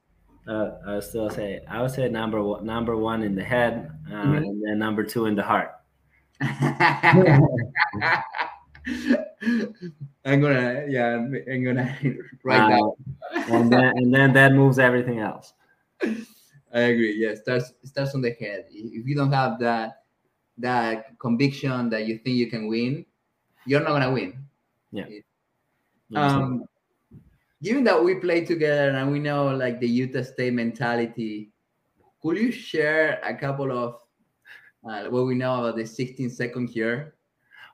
uh, 0.46 0.78
I 0.87 0.94
would 0.96 1.05
still 1.05 1.31
say 1.31 1.64
I 1.68 1.81
would 1.81 1.90
say 1.90 2.09
number 2.09 2.42
one, 2.42 2.64
number 2.66 2.96
one 2.96 3.22
in 3.22 3.35
the 3.35 3.44
head, 3.44 3.90
uh, 4.09 4.12
Mhm. 4.12 4.37
and 4.38 4.62
then 4.64 4.78
number 4.78 5.05
two 5.05 5.26
in 5.26 5.35
the 5.35 5.42
heart. 5.42 5.70
I'm 10.25 10.40
gonna, 10.40 10.87
yeah, 10.88 11.14
I'm 11.16 11.64
gonna 11.64 11.97
write 12.45 12.68
that. 12.68 12.81
Uh, 12.81 13.55
and 13.55 13.73
then 13.73 13.92
and 13.97 14.14
then 14.14 14.33
that 14.33 14.53
moves 14.53 14.79
everything 14.79 15.21
else. 15.21 15.55
I 16.75 16.81
agree. 16.81 17.14
Yeah, 17.16 17.35
starts 17.35 17.73
starts 17.85 18.14
on 18.14 18.23
the 18.23 18.33
head. 18.33 18.66
If 18.71 19.07
you 19.07 19.14
don't 19.14 19.33
have 19.33 19.59
that 19.61 20.05
that 20.59 21.18
conviction 21.18 21.90
that 21.90 22.07
you 22.07 22.18
think 22.18 22.37
you 22.37 22.49
can 22.49 22.66
win, 22.66 23.05
you're 23.66 23.81
not 23.81 23.90
gonna 23.90 24.11
win. 24.11 24.45
Yeah. 24.90 25.07
Um, 26.14 26.64
given 27.62 27.85
that 27.85 28.03
we 28.03 28.16
play 28.16 28.45
together 28.45 28.90
and 28.90 29.11
we 29.11 29.18
know 29.18 29.55
like 29.55 29.81
the 29.81 29.88
Utah 29.88 30.23
State 30.23 30.53
mentality, 30.53 31.53
could 32.21 32.37
you 32.37 32.53
share 32.53 33.21
a 33.25 33.35
couple 33.35 33.73
of 33.73 33.97
uh, 34.88 35.09
what 35.11 35.27
we 35.27 35.35
know 35.35 35.61
about 35.61 35.77
the 35.77 35.87
16 35.87 36.31
second 36.31 36.68
cure? 36.68 37.14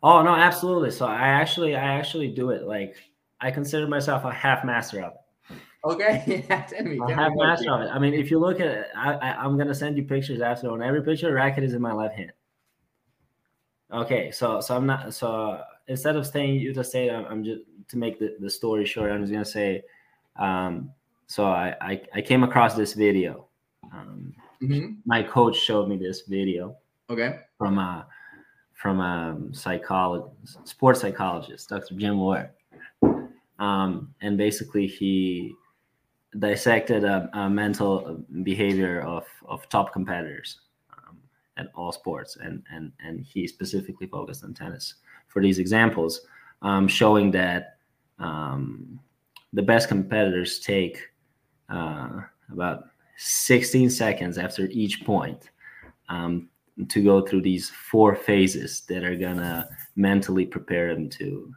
Oh 0.03 0.23
no, 0.23 0.35
absolutely. 0.35 0.91
So 0.91 1.07
I 1.07 1.29
actually 1.29 1.75
I 1.77 1.95
actually 1.95 2.29
do 2.29 2.51
it. 2.51 2.65
Like 2.65 2.97
I 3.41 3.51
consider 3.51 3.87
myself 3.87 4.25
a 4.25 4.33
half 4.33 4.65
master 4.65 5.03
of 5.03 5.13
it. 5.13 5.57
Okay, 5.85 6.45
yeah, 6.49 6.63
tell 6.63 6.85
me. 6.85 6.99
Tell 6.99 7.09
half 7.09 7.33
master 7.35 7.71
of 7.73 7.83
it. 7.83 7.89
I 7.89 7.99
mean, 7.99 8.13
if 8.15 8.31
you 8.31 8.39
look 8.39 8.61
at 8.61 8.67
it, 8.67 8.87
I, 8.97 9.13
I, 9.15 9.45
I'm 9.45 9.57
gonna 9.57 9.75
send 9.75 9.97
you 9.97 10.05
pictures 10.05 10.41
after. 10.41 10.71
On 10.71 10.83
every 10.83 11.03
picture, 11.03 11.33
racket 11.33 11.65
is 11.65 11.73
in 11.75 11.81
my 11.83 11.93
left 11.93 12.17
hand. 12.17 12.33
Okay, 13.93 14.31
so 14.31 14.61
so 14.61 14.77
I'm 14.77 14.87
not 14.87 15.15
so 15.15 15.63
instead 15.87 16.17
of 16.17 16.27
saying 16.27 16.57
Utah 16.57 16.83
State, 16.83 17.11
I'm, 17.11 17.25
I'm 17.27 17.45
just 17.45 17.63
to 17.89 17.97
make 17.97 18.19
the, 18.19 18.37
the 18.41 18.51
story 18.51 18.85
short. 18.85 19.11
I'm 19.11 19.23
just 19.23 19.33
gonna 19.33 19.45
say, 19.45 19.83
um, 20.37 20.91
so 21.27 21.47
I, 21.47 21.75
I 21.81 22.03
I 22.17 22.21
came 22.21 22.43
across 22.45 22.75
this 22.75 22.93
video. 22.95 23.47
Um, 23.93 24.35
Mhm. 24.61 24.97
my 25.07 25.23
coach 25.23 25.57
showed 25.57 25.89
me 25.89 25.97
this 25.97 26.23
video 26.23 26.77
Okay. 27.09 27.39
from 27.57 27.79
a 27.79 28.09
from 28.79 29.01
a 29.01 29.37
psychologist, 29.51 30.67
sports 30.67 31.01
psychologist, 31.01 31.69
Dr. 31.69 31.97
Jim 31.97 32.17
Loehr. 32.17 32.51
Um, 33.59 34.15
and 34.21 34.39
basically, 34.39 34.87
he 34.87 35.53
dissected 36.39 37.03
a, 37.03 37.29
a 37.33 37.51
mental 37.51 38.25
behavior 38.45 39.01
of, 39.01 39.25
of 39.47 39.69
top 39.69 39.93
competitors 39.93 40.61
um, 40.93 41.19
at 41.57 41.73
all 41.75 41.91
sports, 41.91 42.37
and, 42.41 42.63
and 42.73 42.93
and 43.05 43.27
he 43.27 43.49
specifically 43.49 44.07
focused 44.07 44.45
on 44.45 44.55
tennis 44.55 44.95
for 45.27 45.43
these 45.43 45.59
examples, 45.59 46.21
um, 46.63 46.87
showing 46.87 47.33
that 47.33 47.79
um, 48.21 49.01
the 49.55 49.63
best 49.63 49.89
competitors 49.89 50.61
take 50.61 51.01
uh, 51.69 52.21
about 52.53 52.85
16 53.17 53.91
seconds 53.91 54.39
after 54.39 54.69
each 54.71 55.05
point 55.05 55.51
um, 56.09 56.49
to 56.89 57.03
go 57.03 57.21
through 57.21 57.43
these 57.43 57.71
four 57.71 58.15
phases 58.15 58.83
that 58.83 59.03
are 59.05 59.17
gonna 59.17 59.69
mentally 59.97 60.47
prepare 60.47 60.95
them 60.95 61.09
to 61.11 61.53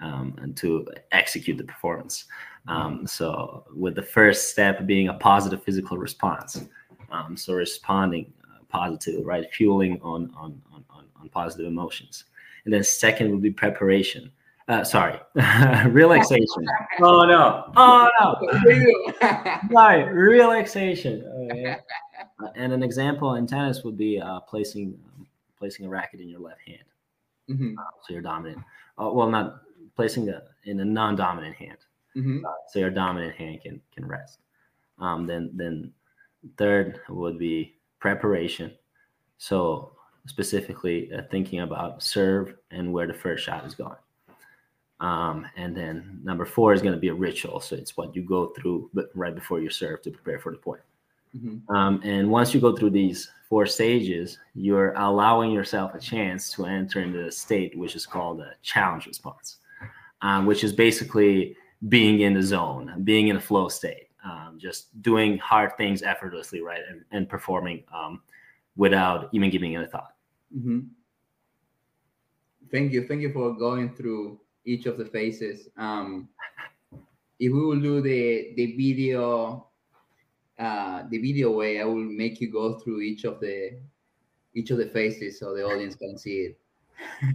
um, 0.00 0.34
and 0.38 0.56
to 0.56 0.86
execute 1.12 1.58
the 1.58 1.64
performance. 1.64 2.26
Um, 2.66 3.06
so, 3.06 3.64
with 3.74 3.94
the 3.94 4.02
first 4.02 4.50
step 4.50 4.86
being 4.86 5.08
a 5.08 5.14
positive 5.14 5.62
physical 5.62 5.96
response, 5.96 6.66
um, 7.10 7.36
so 7.36 7.54
responding 7.54 8.32
uh, 8.44 8.62
positively, 8.68 9.24
right, 9.24 9.50
fueling 9.52 9.98
on 10.02 10.30
on, 10.36 10.60
on 10.70 10.84
on 10.90 11.04
on 11.18 11.28
positive 11.30 11.66
emotions, 11.66 12.24
and 12.64 12.74
then 12.74 12.84
second 12.84 13.30
would 13.30 13.42
be 13.42 13.50
preparation. 13.50 14.30
Uh, 14.68 14.84
sorry, 14.84 15.18
relaxation. 15.86 16.66
oh 17.00 17.24
no! 17.24 17.72
Oh 17.74 18.08
no! 18.20 18.36
Right, 19.70 20.02
relaxation. 20.02 21.24
Oh, 21.26 21.48
yeah. 21.54 21.76
Uh, 22.40 22.48
and 22.54 22.72
an 22.72 22.82
example 22.82 23.34
in 23.34 23.46
tennis 23.46 23.82
would 23.84 23.96
be 23.96 24.20
uh, 24.20 24.40
placing 24.40 24.98
um, 25.16 25.26
placing 25.58 25.86
a 25.86 25.88
racket 25.88 26.20
in 26.20 26.28
your 26.28 26.40
left 26.40 26.60
hand, 26.66 26.84
Mhm, 27.48 27.74
so 27.76 28.12
you're 28.12 28.22
dominant. 28.22 28.58
Uh, 28.96 29.10
well, 29.12 29.28
not 29.28 29.62
placing 29.96 30.28
a 30.28 30.42
in 30.64 30.80
a 30.80 30.84
non-dominant 30.84 31.56
hand, 31.56 31.78
mhm. 32.14 32.42
so 32.68 32.78
your 32.78 32.90
dominant 32.90 33.34
hand 33.34 33.60
can 33.62 33.80
can 33.92 34.06
rest. 34.06 34.38
Um, 34.98 35.26
then 35.26 35.50
then 35.54 35.92
third 36.56 37.00
would 37.08 37.38
be 37.38 37.74
preparation. 37.98 38.72
So 39.38 39.92
specifically 40.26 41.12
uh, 41.12 41.22
thinking 41.30 41.60
about 41.60 42.02
serve 42.02 42.54
and 42.70 42.92
where 42.92 43.06
the 43.06 43.14
first 43.14 43.44
shot 43.44 43.64
is 43.66 43.74
going. 43.74 43.96
Um, 45.00 45.46
and 45.56 45.76
then 45.76 46.20
number 46.24 46.44
four 46.44 46.72
is 46.72 46.82
going 46.82 46.94
to 46.94 47.00
be 47.00 47.08
a 47.08 47.14
ritual. 47.14 47.60
So 47.60 47.76
it's 47.76 47.96
what 47.96 48.14
you 48.14 48.22
go 48.22 48.48
through 48.48 48.90
but 48.92 49.10
right 49.14 49.34
before 49.34 49.60
you 49.60 49.70
serve 49.70 50.02
to 50.02 50.10
prepare 50.10 50.38
for 50.38 50.52
the 50.52 50.58
point. 50.58 50.80
Mhm. 51.36 51.68
Um, 51.68 52.00
and 52.04 52.30
once 52.30 52.54
you 52.54 52.60
go 52.60 52.74
through 52.76 52.90
these 52.90 53.30
four 53.48 53.66
stages, 53.66 54.38
you're 54.54 54.92
allowing 54.94 55.50
yourself 55.50 55.94
a 55.94 55.98
chance 56.00 56.50
to 56.52 56.66
enter 56.66 57.00
into 57.00 57.26
a 57.26 57.32
state 57.32 57.76
which 57.76 57.96
is 57.96 58.06
called 58.06 58.40
a 58.40 58.52
challenge 58.62 59.06
response, 59.06 59.58
um, 60.22 60.46
which 60.46 60.64
is 60.64 60.72
basically 60.72 61.56
being 61.88 62.20
in 62.20 62.34
the 62.34 62.42
zone, 62.42 63.02
being 63.04 63.28
in 63.28 63.36
a 63.36 63.40
flow 63.40 63.68
state, 63.68 64.08
um, 64.24 64.58
just 64.58 65.00
doing 65.02 65.38
hard 65.38 65.76
things 65.76 66.02
effortlessly, 66.02 66.60
right, 66.60 66.82
and, 66.90 67.04
and 67.12 67.28
performing 67.28 67.84
um, 67.94 68.20
without 68.76 69.28
even 69.32 69.50
giving 69.50 69.72
it 69.72 69.82
a 69.82 69.86
thought. 69.86 70.14
Mhm. 70.56 70.88
Thank 72.70 72.92
you. 72.92 73.06
Thank 73.06 73.22
you 73.22 73.32
for 73.32 73.54
going 73.54 73.94
through 73.94 74.40
each 74.64 74.84
of 74.86 74.98
the 74.98 75.04
phases. 75.06 75.68
Um, 75.76 76.28
if 77.38 77.52
we 77.52 77.64
will 77.64 77.80
do 77.80 78.02
the 78.02 78.52
the 78.56 78.76
video, 78.76 79.67
uh, 80.58 81.02
the 81.10 81.18
video 81.18 81.50
way, 81.50 81.80
I 81.80 81.84
will 81.84 81.96
make 81.96 82.40
you 82.40 82.50
go 82.50 82.78
through 82.78 83.00
each 83.00 83.24
of 83.24 83.40
the 83.40 83.78
each 84.54 84.70
of 84.70 84.78
the 84.78 84.86
faces 84.88 85.38
so 85.38 85.54
the 85.54 85.62
audience 85.64 85.94
can 85.94 86.16
see 86.18 86.52
it. 86.52 86.58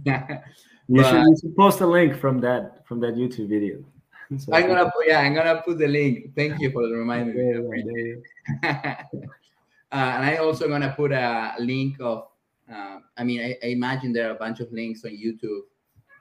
You 0.86 1.02
should, 1.02 1.12
But- 1.12 1.24
you 1.30 1.36
should 1.40 1.56
post 1.56 1.80
a 1.80 1.86
link 1.86 2.14
from 2.14 2.40
that 2.42 2.86
from 2.86 3.00
that 3.00 3.14
YouTube 3.14 3.48
video. 3.48 3.82
So- 4.38 4.52
I'm 4.52 4.66
gonna 4.66 4.90
put 4.90 5.06
yeah, 5.06 5.20
I'm 5.20 5.34
gonna 5.34 5.62
put 5.64 5.78
the 5.78 5.86
link. 5.88 6.34
Thank 6.36 6.60
you 6.60 6.70
for 6.70 6.86
the 6.86 6.94
reminder. 7.02 8.20
Uh, 8.64 10.10
and 10.16 10.24
I 10.24 10.36
also 10.36 10.68
gonna 10.68 10.92
put 10.96 11.12
a 11.12 11.54
link 11.58 11.96
of. 12.00 12.28
Uh, 12.70 12.98
I 13.16 13.24
mean, 13.24 13.40
I, 13.40 13.56
I 13.62 13.68
imagine 13.70 14.12
there 14.12 14.28
are 14.28 14.34
a 14.34 14.38
bunch 14.38 14.60
of 14.60 14.72
links 14.72 15.04
on 15.04 15.12
YouTube 15.12 15.62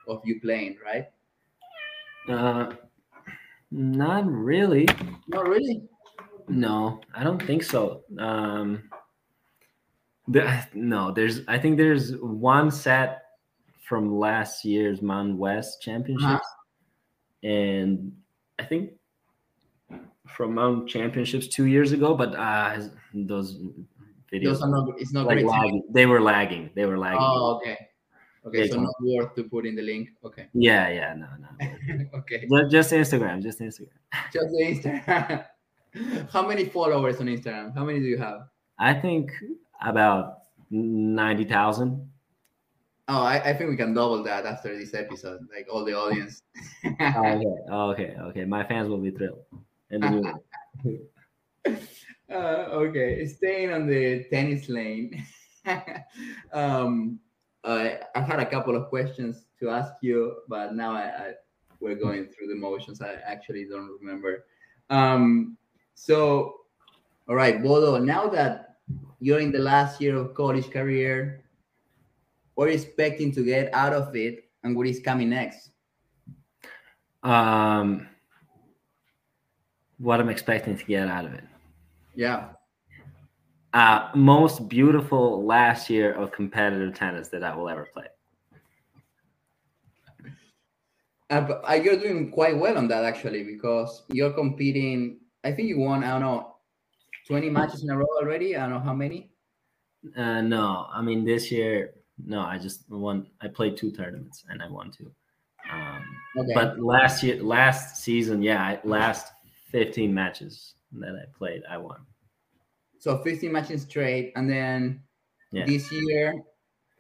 of 0.08 0.22
you 0.26 0.40
playing, 0.40 0.78
right? 0.84 1.08
Uh, 2.30 2.74
not 3.72 4.26
really. 4.28 4.88
Not 5.28 5.48
really. 5.48 5.84
No, 6.48 7.02
I 7.16 7.24
don't 7.24 7.42
think 7.42 7.64
so. 7.64 8.04
Um, 8.20 8.90
the, 10.28 10.66
no, 10.74 11.12
there's. 11.12 11.42
I 11.48 11.58
think 11.58 11.78
there's 11.78 12.16
one 12.18 12.72
set 12.72 13.24
from 13.82 14.18
last 14.18 14.64
year's 14.64 15.02
Mountain 15.02 15.38
West 15.38 15.82
Championships, 15.82 16.26
Uh-huh. 16.32 17.50
and 17.50 18.16
I 18.60 18.64
think 18.64 18.92
from 20.28 20.56
Mountain 20.56 20.88
Championships 20.88 21.48
two 21.48 21.66
years 21.66 21.92
ago. 21.92 22.16
But 22.16 22.36
uh, 22.36 22.82
those 23.14 23.58
videos 24.32 24.44
Those 24.44 24.62
are 24.62 24.70
not. 24.70 24.90
It's 24.98 25.14
not 25.14 25.28
like 25.28 25.44
lagging. 25.44 25.84
They 25.92 26.06
were 26.06 26.22
lagging. 26.22 26.70
They 26.76 26.86
were 26.86 26.98
lagging. 26.98 27.20
Oh, 27.22 27.56
okay. 27.58 27.78
Okay, 28.46 28.68
so 28.68 28.82
not 28.82 28.94
worth 29.02 29.34
to 29.36 29.44
put 29.46 29.66
in 29.66 29.74
the 29.76 29.82
link. 29.82 30.10
Okay. 30.24 30.48
Yeah, 30.54 30.90
yeah, 30.90 31.14
no, 31.16 31.28
no. 31.40 32.06
okay. 32.20 32.46
Ju- 32.46 32.70
just 32.70 32.92
Instagram, 32.92 33.42
just 33.42 33.60
Instagram. 33.62 33.88
Just 34.34 34.54
Instagram. 34.54 35.46
How 36.32 36.48
many 36.48 36.66
followers 36.66 37.20
on 37.20 37.28
Instagram? 37.28 37.76
How 37.76 37.84
many 37.84 38.00
do 38.00 38.06
you 38.06 38.18
have? 38.18 38.48
I 38.80 38.94
think 38.94 39.32
about 39.86 40.40
ninety 40.72 41.44
thousand. 41.44 42.10
Oh, 43.08 43.22
I, 43.22 43.50
I 43.50 43.54
think 43.54 43.70
we 43.70 43.76
can 43.76 43.94
double 43.94 44.24
that 44.24 44.46
after 44.46 44.78
this 44.78 44.94
episode. 44.94 45.42
Like 45.54 45.68
all 45.72 45.84
the 45.84 45.94
audience. 45.94 46.42
okay, 46.86 47.44
okay, 47.72 48.16
okay. 48.20 48.46
My 48.46 48.64
fans 48.64 48.90
will 48.90 48.98
be 48.98 49.12
thrilled. 49.12 49.44
And 49.92 50.04
the 50.04 50.10
new 50.10 50.22
one. 51.66 51.80
uh, 52.32 52.36
okay, 52.36 53.26
staying 53.28 53.72
on 53.74 53.88
the 53.88 54.24
tennis 54.32 54.70
lane. 54.70 55.24
um, 56.54 57.20
uh, 57.64 57.90
I've 58.16 58.26
had 58.26 58.40
a 58.40 58.46
couple 58.46 58.76
of 58.76 58.90
questions 58.90 59.46
to 59.60 59.70
ask 59.70 59.94
you, 60.02 60.38
but 60.48 60.74
now 60.74 60.94
I, 60.94 61.04
I 61.04 61.32
we're 61.80 61.96
going 61.96 62.28
through 62.28 62.48
the 62.48 62.56
motions. 62.56 63.02
I 63.02 63.16
actually 63.26 63.66
don't 63.66 63.92
remember. 64.00 64.46
Um, 64.90 65.58
so, 65.96 66.56
all 67.28 67.36
right, 67.36 67.62
Bodo. 67.62 67.98
Now 67.98 68.28
that 68.30 68.78
you're 69.20 69.40
in 69.40 69.52
the 69.52 69.60
last 69.60 70.02
year 70.02 70.18
of 70.18 70.34
college 70.34 70.70
career, 70.70 71.44
what 72.56 72.68
are 72.68 72.72
you 72.72 72.78
expecting 72.78 73.32
to 73.34 73.44
get 73.44 73.74
out 73.74 73.94
of 73.94 74.16
it, 74.16 74.50
and 74.64 74.76
what 74.76 74.88
is 74.88 75.00
coming 75.00 75.30
next? 75.30 75.70
Um, 77.24 78.08
what 79.98 80.20
I'm 80.20 80.30
expecting 80.30 80.78
to 80.78 80.86
get 80.86 81.08
out 81.08 81.26
of 81.26 81.34
it. 81.34 81.44
Yeah. 82.16 82.50
Uh, 83.74 84.10
most 84.14 84.70
beautiful 84.70 85.44
last 85.46 85.90
year 85.90 86.14
of 86.14 86.32
competitive 86.32 86.94
tennis 86.94 87.30
that 87.30 87.44
I 87.44 87.56
will 87.56 87.70
ever 87.70 87.88
play. 87.92 88.06
Uh, 91.30 91.62
uh, 91.68 91.74
you're 91.74 91.98
doing 91.98 92.30
quite 92.30 92.56
well 92.56 92.78
on 92.78 92.88
that 92.90 93.04
actually 93.04 93.44
because 93.44 94.04
you're 94.10 94.34
competing. 94.34 95.20
I 95.44 95.52
think 95.52 95.68
you 95.68 95.80
won. 95.80 96.04
I 96.04 96.12
don't 96.12 96.22
know, 96.22 96.56
twenty 97.28 97.50
matches 97.50 97.84
in 97.84 97.90
a 97.90 97.98
row 97.98 98.08
already. 98.20 98.56
I 98.56 98.62
don't 98.62 98.72
know 98.72 98.80
how 98.80 98.94
many. 98.94 99.32
Uh, 100.16 100.42
no, 100.42 100.88
I 100.94 101.02
mean 101.02 101.26
this 101.26 101.52
year. 101.52 101.94
No, 102.24 102.42
I 102.42 102.58
just 102.58 102.90
won. 102.90 103.28
I 103.42 103.48
played 103.48 103.78
two 103.78 103.92
tournaments 103.92 104.44
and 104.50 104.62
I 104.62 104.70
won 104.70 104.92
two. 104.92 105.12
Um, 105.72 106.04
okay. 106.38 106.54
But 106.54 106.80
last 106.80 107.24
year, 107.24 107.42
last 107.42 108.04
season, 108.04 108.42
yeah, 108.42 108.80
last 108.84 109.32
fifteen 109.72 110.14
matches 110.14 110.76
that 110.94 111.16
I 111.16 111.26
played, 111.38 111.64
I 111.70 111.78
won. 111.78 112.02
So 113.00 113.18
fifteen 113.20 113.52
matches 113.52 113.84
straight, 113.84 114.34
and 114.36 114.50
then 114.50 115.02
yeah. 115.52 115.66
this 115.66 115.92
year, 115.92 116.44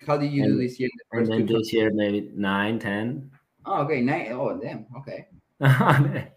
how 0.06 0.18
did 0.18 0.32
you 0.32 0.44
and, 0.44 0.54
do 0.54 0.68
this 0.68 0.80
year? 0.80 0.90
The 1.12 1.20
and 1.20 1.28
then 1.28 1.46
this 1.46 1.74
year, 1.74 1.92
maybe 1.94 2.32
nine, 2.36 2.80
ten. 2.80 3.32
Oh, 3.66 3.84
okay. 3.84 4.02
Nine. 4.02 4.32
Oh, 4.32 4.60
damn. 4.60 4.86
Okay. 4.98 5.28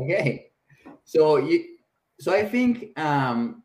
okay. 0.00 0.51
So 1.12 1.36
you, 1.36 1.64
so 2.18 2.32
I 2.32 2.42
think, 2.42 2.98
um, 2.98 3.62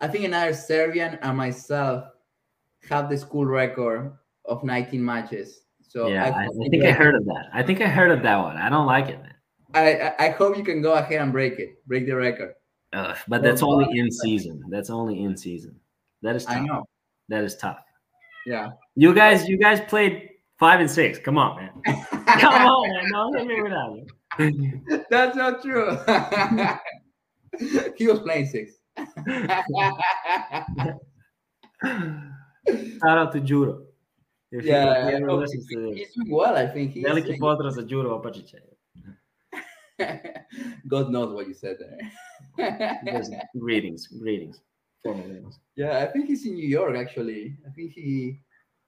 I 0.00 0.08
think 0.08 0.24
another 0.24 0.52
Serbian 0.52 1.16
and 1.22 1.36
myself 1.36 2.06
have 2.88 3.08
the 3.08 3.16
school 3.16 3.46
record 3.46 4.12
of 4.44 4.64
19 4.64 5.04
matches. 5.04 5.60
So 5.80 6.08
yeah, 6.08 6.24
I, 6.24 6.46
I 6.46 6.68
think 6.68 6.84
I 6.84 6.90
heard 6.90 7.14
of 7.14 7.24
that. 7.26 7.50
I 7.54 7.62
think 7.62 7.80
I 7.80 7.86
heard 7.86 8.10
of 8.10 8.22
that 8.24 8.36
one. 8.36 8.56
I 8.56 8.68
don't 8.68 8.86
like 8.86 9.08
it, 9.08 9.22
man. 9.22 9.34
I 9.74 10.12
I 10.18 10.30
hope 10.30 10.56
you 10.56 10.64
can 10.64 10.82
go 10.82 10.94
ahead 10.94 11.20
and 11.20 11.32
break 11.32 11.58
it, 11.58 11.86
break 11.86 12.06
the 12.06 12.16
record. 12.16 12.54
Ugh, 12.92 13.16
but 13.28 13.42
that's 13.42 13.62
only 13.62 13.98
in 13.98 14.10
season. 14.10 14.62
That's 14.68 14.90
only 14.90 15.22
in 15.22 15.36
season. 15.36 15.76
That 16.22 16.34
is 16.34 16.44
tough. 16.44 16.56
I 16.56 16.60
know. 16.60 16.84
That 17.28 17.44
is 17.44 17.56
tough. 17.56 17.78
Yeah. 18.44 18.70
You 18.96 19.14
guys, 19.14 19.48
you 19.48 19.58
guys 19.58 19.80
played 19.82 20.30
Five 20.58 20.80
and 20.80 20.90
six. 20.90 21.18
Come 21.18 21.36
on, 21.36 21.56
man. 21.56 21.70
Come 22.40 22.54
on, 22.54 22.88
man. 22.88 23.04
No, 23.10 23.28
let 23.28 23.46
me 23.46 23.60
that. 23.62 24.06
That's 25.10 25.36
not 25.36 25.62
true. 25.62 25.98
he 27.96 28.06
was 28.06 28.20
playing 28.20 28.46
six. 28.46 28.72
Shout 33.00 33.18
out 33.18 33.32
to 33.32 33.40
Juro. 33.40 33.86
If 34.52 34.64
yeah, 34.64 35.10
he, 35.10 35.16
oh, 35.16 35.18
no, 35.18 35.40
he's, 35.40 35.52
he's 35.52 35.66
doing 35.66 36.06
well. 36.30 36.56
I 36.56 36.66
think 36.66 36.92
he's. 36.92 37.04
Veliki 37.04 37.38
pozdrav 37.38 37.70
za 37.70 37.82
Juro 37.82 38.10
Opačića. 38.10 38.58
God 40.88 41.10
knows 41.10 41.32
what 41.32 41.48
you 41.48 41.54
said 41.54 41.76
there. 41.78 41.98
greetings, 43.54 44.06
greetings. 44.08 44.60
Yeah, 45.76 45.98
I 45.98 46.06
think 46.12 46.26
he's 46.26 46.46
in 46.46 46.54
New 46.54 46.68
York 46.68 46.96
actually. 46.96 47.56
I 47.66 47.70
think 47.70 47.92
he 47.92 48.40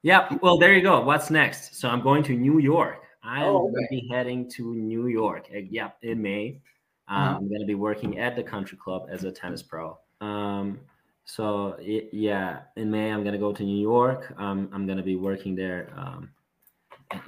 yeah, 0.02 0.28
well, 0.42 0.58
there 0.58 0.74
you 0.74 0.82
go. 0.82 1.00
What's 1.00 1.28
next? 1.30 1.74
So 1.74 1.88
I'm 1.88 2.00
going 2.00 2.22
to 2.24 2.32
New 2.32 2.58
York. 2.60 3.02
I'm 3.22 3.44
oh, 3.44 3.64
okay. 3.64 3.72
going 3.72 3.86
to 3.86 3.88
be 3.90 4.08
heading 4.10 4.50
to 4.52 4.74
New 4.74 5.06
York. 5.08 5.48
Uh, 5.54 5.60
yeah, 5.70 5.90
in 6.02 6.22
May. 6.22 6.60
Um, 7.08 7.16
uh-huh. 7.16 7.36
I'm 7.36 7.48
going 7.48 7.60
to 7.60 7.66
be 7.66 7.74
working 7.74 8.18
at 8.18 8.36
the 8.36 8.42
country 8.42 8.78
club 8.82 9.08
as 9.10 9.24
a 9.24 9.32
tennis 9.32 9.62
pro. 9.62 9.98
Um, 10.20 10.80
so 11.24 11.76
it, 11.78 12.10
yeah, 12.12 12.60
in 12.76 12.90
May 12.90 13.12
I'm 13.12 13.22
going 13.22 13.32
to 13.32 13.38
go 13.38 13.52
to 13.52 13.62
New 13.62 13.80
York. 13.80 14.32
Um, 14.38 14.68
I'm 14.72 14.86
going 14.86 14.98
to 14.98 15.04
be 15.04 15.16
working 15.16 15.54
there 15.54 15.92
um, 15.96 16.30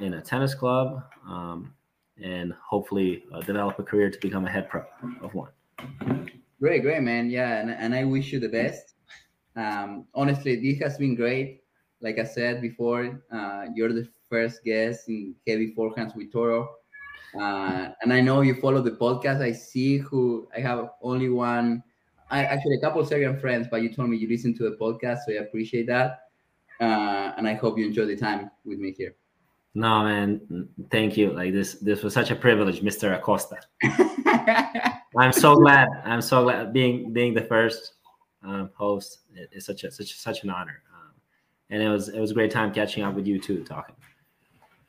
in 0.00 0.14
a 0.14 0.20
tennis 0.20 0.54
club 0.54 1.02
um, 1.26 1.74
and 2.22 2.54
hopefully 2.68 3.24
uh, 3.34 3.40
develop 3.40 3.78
a 3.78 3.82
career 3.82 4.10
to 4.10 4.18
become 4.20 4.46
a 4.46 4.50
head 4.50 4.68
pro 4.68 4.84
of 5.22 5.34
one. 5.34 5.50
Great, 6.60 6.82
great, 6.82 7.02
man. 7.02 7.30
Yeah, 7.30 7.60
and, 7.60 7.70
and 7.70 7.94
I 7.94 8.04
wish 8.04 8.32
you 8.32 8.40
the 8.40 8.48
best. 8.48 8.94
Um, 9.56 10.06
honestly, 10.14 10.56
this 10.56 10.78
has 10.82 10.98
been 10.98 11.14
great 11.14 11.60
like 12.00 12.18
I 12.18 12.24
said 12.24 12.60
before, 12.60 13.22
uh, 13.32 13.66
you're 13.74 13.92
the 13.92 14.08
first 14.30 14.64
guest 14.64 15.08
in 15.08 15.34
Heavy 15.46 15.74
Forehands 15.76 16.16
with 16.16 16.32
Toro. 16.32 16.70
Uh, 17.38 17.88
and 18.02 18.12
I 18.12 18.20
know 18.20 18.40
you 18.40 18.54
follow 18.54 18.80
the 18.80 18.92
podcast. 18.92 19.42
I 19.42 19.52
see 19.52 19.98
who 19.98 20.48
I 20.56 20.60
have 20.60 20.90
only 21.02 21.28
one, 21.28 21.82
I 22.30 22.44
actually 22.44 22.76
a 22.76 22.80
couple 22.80 23.00
of 23.00 23.08
Serbian 23.08 23.38
friends, 23.38 23.66
but 23.70 23.82
you 23.82 23.92
told 23.92 24.08
me 24.08 24.16
you 24.16 24.28
listen 24.28 24.56
to 24.56 24.62
the 24.62 24.76
podcast, 24.76 25.18
so 25.26 25.32
I 25.32 25.38
appreciate 25.38 25.88
that. 25.88 26.20
Uh, 26.80 27.32
and 27.36 27.46
I 27.46 27.54
hope 27.54 27.76
you 27.76 27.84
enjoy 27.84 28.06
the 28.06 28.16
time 28.16 28.50
with 28.64 28.78
me 28.78 28.94
here. 28.96 29.16
No, 29.74 30.04
man, 30.04 30.68
thank 30.90 31.16
you. 31.16 31.32
Like 31.32 31.52
this, 31.52 31.74
this 31.74 32.02
was 32.02 32.14
such 32.14 32.30
a 32.30 32.36
privilege, 32.36 32.80
Mr. 32.80 33.16
Acosta. 33.16 33.56
I'm 35.18 35.32
so 35.32 35.56
glad. 35.56 35.88
I'm 36.04 36.22
so 36.22 36.44
glad 36.44 36.72
being 36.72 37.12
being 37.12 37.34
the 37.34 37.42
first 37.42 37.94
um, 38.42 38.70
host. 38.74 39.18
It's 39.34 39.66
such 39.66 39.84
a 39.84 39.90
such 39.90 40.14
such 40.14 40.44
an 40.44 40.50
honor 40.50 40.82
and 41.70 41.82
it 41.82 41.88
was 41.88 42.08
it 42.08 42.20
was 42.20 42.32
a 42.32 42.34
great 42.34 42.50
time 42.50 42.72
catching 42.72 43.02
up 43.02 43.14
with 43.14 43.26
you 43.26 43.40
too, 43.40 43.64
talking. 43.64 43.94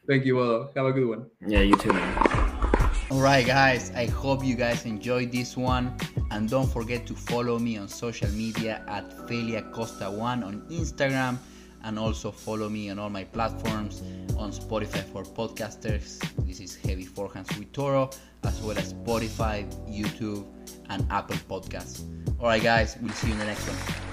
Thank 0.08 0.26
you, 0.26 0.36
Will. 0.36 0.72
Have 0.76 0.86
a 0.86 0.92
good 0.92 1.08
one. 1.08 1.28
Yeah, 1.46 1.62
you 1.62 1.76
too, 1.78 1.94
man. 1.94 2.92
All 3.12 3.22
right, 3.22 3.46
guys. 3.46 3.92
I 3.92 4.08
hope 4.08 4.44
you 4.44 4.56
guys 4.56 4.86
enjoyed 4.86 5.32
this 5.32 5.56
one, 5.56 5.96
and 6.32 6.50
don't 6.50 6.68
forget 6.72 7.06
to 7.08 7.14
follow 7.14 7.60
me 7.60 7.78
on 7.78 7.88
social 7.88 8.30
media 8.30 8.84
at 8.88 9.10
Felia 9.28 9.72
Costa 9.72 10.10
One 10.10 10.44
on 10.44 10.62
Instagram, 10.70 11.38
and 11.84 12.00
also 12.00 12.32
follow 12.32 12.68
me 12.70 12.90
on 12.90 13.00
all 13.00 13.10
my 13.10 13.24
platforms 13.24 14.02
on 14.38 14.52
Spotify 14.52 15.04
for 15.12 15.24
podcasters. 15.24 16.20
This 16.48 16.60
is 16.60 16.76
Heavy 16.76 17.06
Forehands 17.06 17.58
with 17.60 17.72
Toro, 17.72 18.10
as 18.44 18.60
well 18.62 18.78
as 18.78 18.94
Spotify, 18.94 19.66
YouTube, 19.88 20.46
and 20.90 21.06
Apple 21.12 21.38
Podcasts. 21.50 22.02
All 22.40 22.48
right, 22.48 22.64
guys. 22.64 22.98
We'll 23.02 23.14
see 23.14 23.28
you 23.28 23.34
in 23.34 23.40
the 23.40 23.46
next 23.46 23.68
one. 23.68 24.11